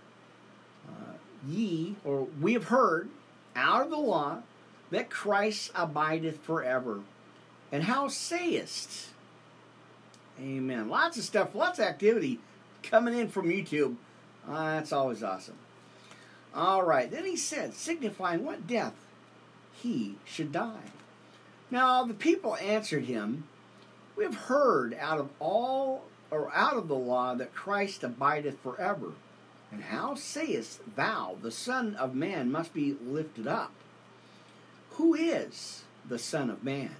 [0.87, 1.13] uh,
[1.47, 3.09] Ye, or we have heard
[3.55, 4.43] out of the law
[4.91, 7.01] that Christ abideth forever.
[7.71, 9.09] And how sayest?
[10.39, 10.89] Amen.
[10.89, 12.39] Lots of stuff, lots of activity
[12.81, 13.95] coming in from YouTube.
[14.47, 15.57] Uh, that's always awesome.
[16.55, 17.11] All right.
[17.11, 18.93] Then he said, signifying what death
[19.73, 20.91] he should die.
[21.71, 23.43] Now the people answered him,
[24.15, 29.13] We have heard out of all or out of the law that Christ abideth forever.
[29.71, 33.71] And how sayest thou, the Son of Man must be lifted up?
[34.91, 36.95] Who is the Son of Man?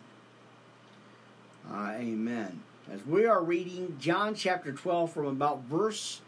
[1.69, 2.61] Uh, amen.
[2.91, 6.21] As we are reading John chapter 12 from about verse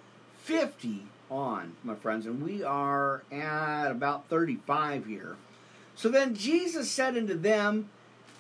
[0.44, 5.38] 50 on, my friends, and we are at about 35 here.
[5.96, 7.90] So then Jesus said unto them,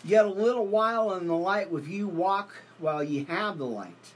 [0.04, 4.14] Yet a little while in the light with you walk while ye have the light,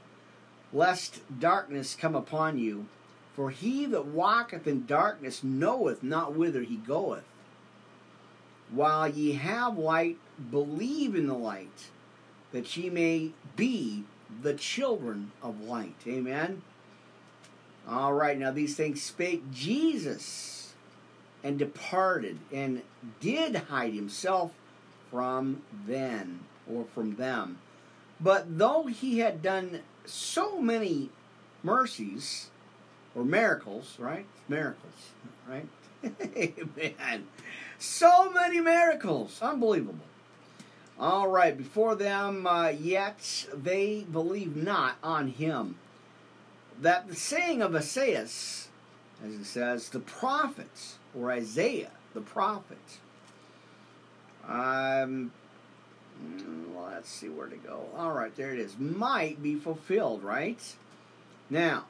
[0.72, 2.86] lest darkness come upon you.
[3.34, 7.24] For he that walketh in darkness knoweth not whither he goeth.
[8.70, 10.18] While ye have light,
[10.50, 11.90] believe in the light,
[12.56, 14.02] that ye may be
[14.40, 15.94] the children of light.
[16.06, 16.62] Amen.
[17.86, 20.72] All right, now these things spake Jesus
[21.44, 22.80] and departed and
[23.20, 24.52] did hide himself
[25.10, 27.58] from then or from them.
[28.18, 31.10] But though he had done so many
[31.62, 32.48] mercies
[33.14, 34.24] or miracles, right?
[34.48, 35.10] Miracles,
[35.46, 35.68] right?
[36.22, 37.26] Amen.
[37.78, 39.40] So many miracles.
[39.42, 40.06] Unbelievable.
[40.98, 45.76] All right, before them, uh, yet they believe not on him.
[46.80, 48.74] That the saying of Isaiah, as
[49.22, 52.78] it says, the prophets, or Isaiah, the prophet,
[54.48, 55.32] um,
[56.76, 57.88] let's see where to go.
[57.96, 58.78] All right, there it is.
[58.78, 60.60] Might be fulfilled, right?
[61.50, 61.84] Now,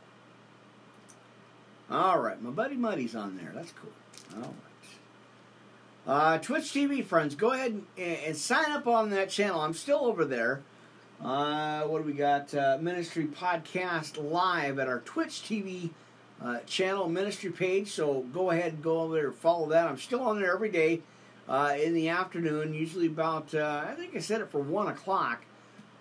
[1.88, 3.52] all right, my buddy Muddy's on there.
[3.54, 3.92] That's cool.
[4.42, 4.75] All right.
[6.06, 9.60] Uh, Twitch TV friends, go ahead and, and, sign up on that channel.
[9.60, 10.62] I'm still over there.
[11.20, 12.54] Uh, what do we got?
[12.54, 15.90] Uh, ministry podcast live at our Twitch TV
[16.40, 17.90] uh, channel ministry page.
[17.90, 19.88] So go ahead and go over there follow that.
[19.88, 21.00] I'm still on there every day
[21.48, 25.42] uh, in the afternoon, usually about, uh, I think I set it for 1 o'clock.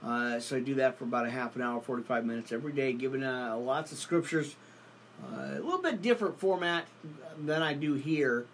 [0.04, 3.22] So I do that for about a half an hour, 45 minutes every day, giving
[3.22, 4.56] lots of scriptures.
[5.34, 6.86] A little bit different format
[7.44, 8.46] than I do here.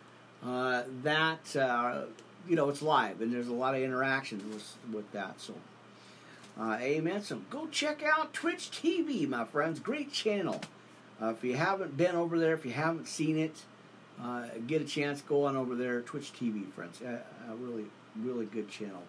[0.43, 2.07] That,
[2.47, 5.39] you know, it's live and there's a lot of interaction with, with that.
[5.39, 5.53] So,
[6.59, 7.23] amen.
[7.23, 9.79] So go check out Twitch TV, my friends.
[9.79, 10.61] Great channel.
[11.21, 13.63] if you haven't been over there, if you haven't seen it,
[14.23, 17.01] uh, get a chance, go on over there, Twitch TV, friends.
[17.01, 17.21] A,
[17.51, 17.85] a really,
[18.15, 19.03] really good channel.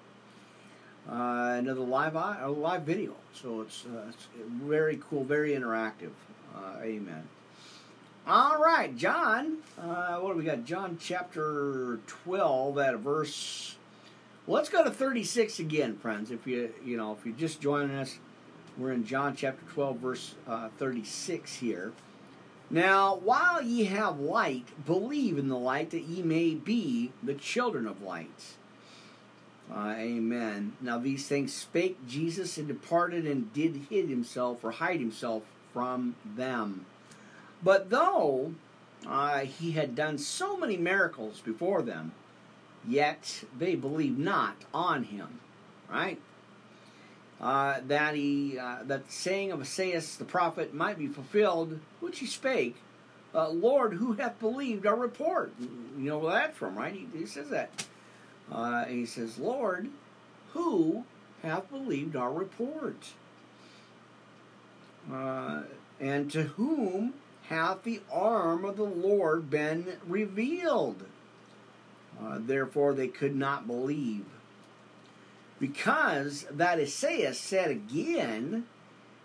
[1.09, 4.29] Uh, another live a live video, so it's, uh, it's
[4.63, 6.13] very cool, very interactive.
[6.55, 7.29] Uh, amen.
[8.25, 9.59] All right, John.
[9.77, 10.65] Uh, what do we got?
[10.65, 13.75] John chapter twelve, at verse.
[14.47, 16.31] Let's go to thirty-six again, friends.
[16.31, 18.19] If you you know if you're just joining us,
[18.79, 21.93] we're in John chapter twelve, verse uh, thirty-six here.
[22.71, 27.89] Now, while ye have light, believe in the light that ye may be the children
[27.89, 28.55] of light.
[29.69, 30.75] Uh, amen.
[30.81, 35.43] Now, these things spake Jesus and departed and did hid himself or hide himself
[35.73, 36.87] from them.
[37.63, 38.55] But though
[39.07, 42.13] uh, he had done so many miracles before them,
[42.87, 45.41] yet they believed not on him.
[45.91, 46.19] Right?
[47.43, 52.27] uh, that he uh, that saying of Esaias the prophet might be fulfilled, which he
[52.27, 52.77] spake.
[53.35, 55.53] Uh, Lord, who hath believed our report?
[55.59, 56.95] You know where that's from, right?
[56.95, 57.87] He, he says that.
[58.51, 59.89] Uh, he says, Lord,
[60.53, 61.05] who
[61.43, 63.13] hath believed our report?
[65.11, 65.63] Uh,
[65.99, 67.15] and to whom
[67.49, 71.05] hath the arm of the Lord been revealed?
[72.21, 74.27] Uh, therefore they could not believe
[75.63, 78.67] because that Esaias said again,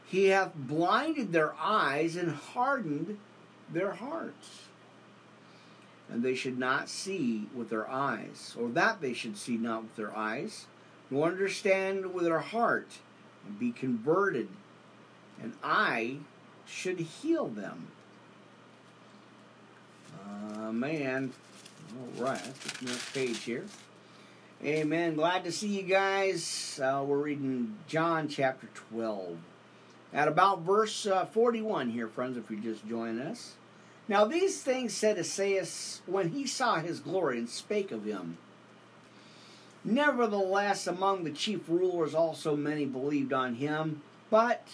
[0.05, 3.18] He hath blinded their eyes and hardened
[3.74, 4.65] their hearts.
[6.07, 9.95] And they should not see with their eyes, or that they should see not with
[9.95, 10.68] their eyes,
[11.09, 12.99] nor understand with their heart,
[13.47, 14.49] and be converted,
[15.41, 16.18] and I
[16.68, 17.88] should heal them.
[20.28, 21.32] Uh, man,
[21.99, 22.41] all right,
[22.82, 23.65] next page here.
[24.63, 25.15] Amen.
[25.15, 26.80] Glad to see you guys.
[26.84, 29.38] Uh, we're reading John chapter 12.
[30.13, 33.53] At about verse uh, 41 here, friends, if you just join us.
[34.07, 38.38] Now these things said Esaias when he saw his glory and spake of him.
[39.84, 44.67] Nevertheless, among the chief rulers also many believed on him, but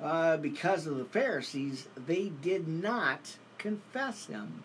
[0.00, 4.62] uh, because of the Pharisees, they did not confess him.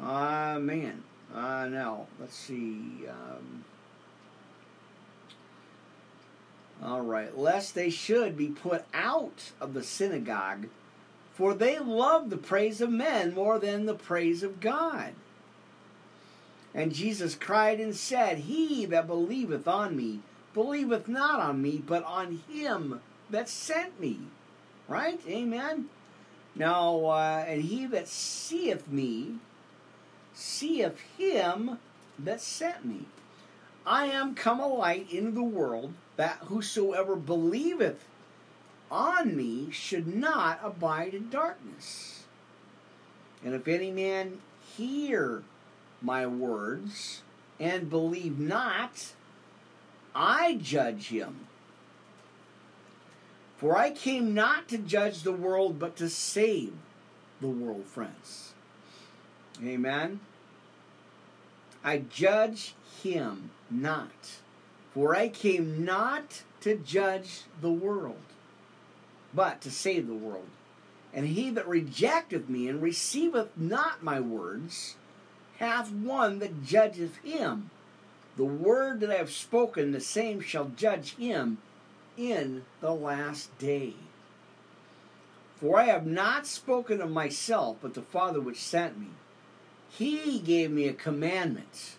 [0.00, 1.02] Ah, man.
[1.34, 3.06] Uh, now, let's see.
[3.08, 3.64] Um,
[6.82, 7.36] all right.
[7.36, 10.68] Lest they should be put out of the synagogue,
[11.32, 15.12] for they love the praise of men more than the praise of God.
[16.74, 20.20] And Jesus cried and said, He that believeth on me,
[20.52, 24.20] believeth not on me, but on him that sent me.
[24.86, 25.20] Right?
[25.26, 25.88] Amen.
[26.54, 29.36] Now, uh, and he that seeth me,
[30.36, 31.78] seeth him
[32.18, 33.06] that sent me.
[33.86, 38.04] I am come a light into the world, that whosoever believeth
[38.90, 42.24] on me should not abide in darkness.
[43.44, 44.40] And if any man
[44.76, 45.42] hear
[46.02, 47.22] my words
[47.58, 49.12] and believe not,
[50.14, 51.46] I judge him.
[53.56, 56.74] For I came not to judge the world, but to save
[57.40, 58.52] the world, friends.
[59.64, 60.20] Amen.
[61.82, 64.40] I judge him not,
[64.92, 68.16] for I came not to judge the world,
[69.32, 70.48] but to save the world.
[71.14, 74.96] And he that rejecteth me and receiveth not my words
[75.58, 77.70] hath one that judgeth him.
[78.36, 81.58] The word that I have spoken, the same shall judge him
[82.18, 83.94] in the last day.
[85.56, 89.08] For I have not spoken of myself, but the Father which sent me.
[89.90, 91.96] He gave me a commandment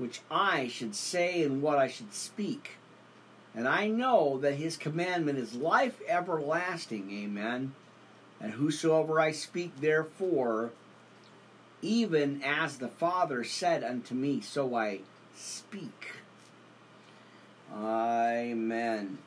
[0.00, 2.78] which I should say and what I should speak.
[3.54, 7.10] And I know that his commandment is life everlasting.
[7.12, 7.74] Amen.
[8.40, 10.70] And whosoever I speak, therefore,
[11.82, 15.00] even as the Father said unto me, so I
[15.36, 16.12] speak.
[17.74, 19.18] Amen.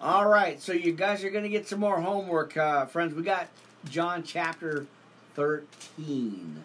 [0.00, 3.14] All right, so you guys are going to get some more homework, uh, friends.
[3.14, 3.46] We got
[3.84, 4.86] John chapter
[5.36, 6.64] 13.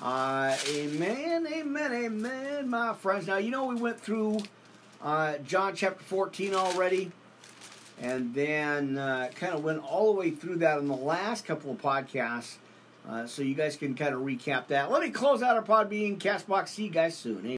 [0.00, 3.26] Uh, amen, amen, amen, my friends.
[3.26, 4.38] Now, you know, we went through
[5.02, 7.10] uh, John chapter 14 already,
[8.00, 11.72] and then uh, kind of went all the way through that in the last couple
[11.72, 12.56] of podcasts.
[13.08, 14.90] Uh, so you guys can kind of recap that.
[14.90, 16.68] Let me close out our Podbean Castbox.
[16.68, 17.44] See you guys soon.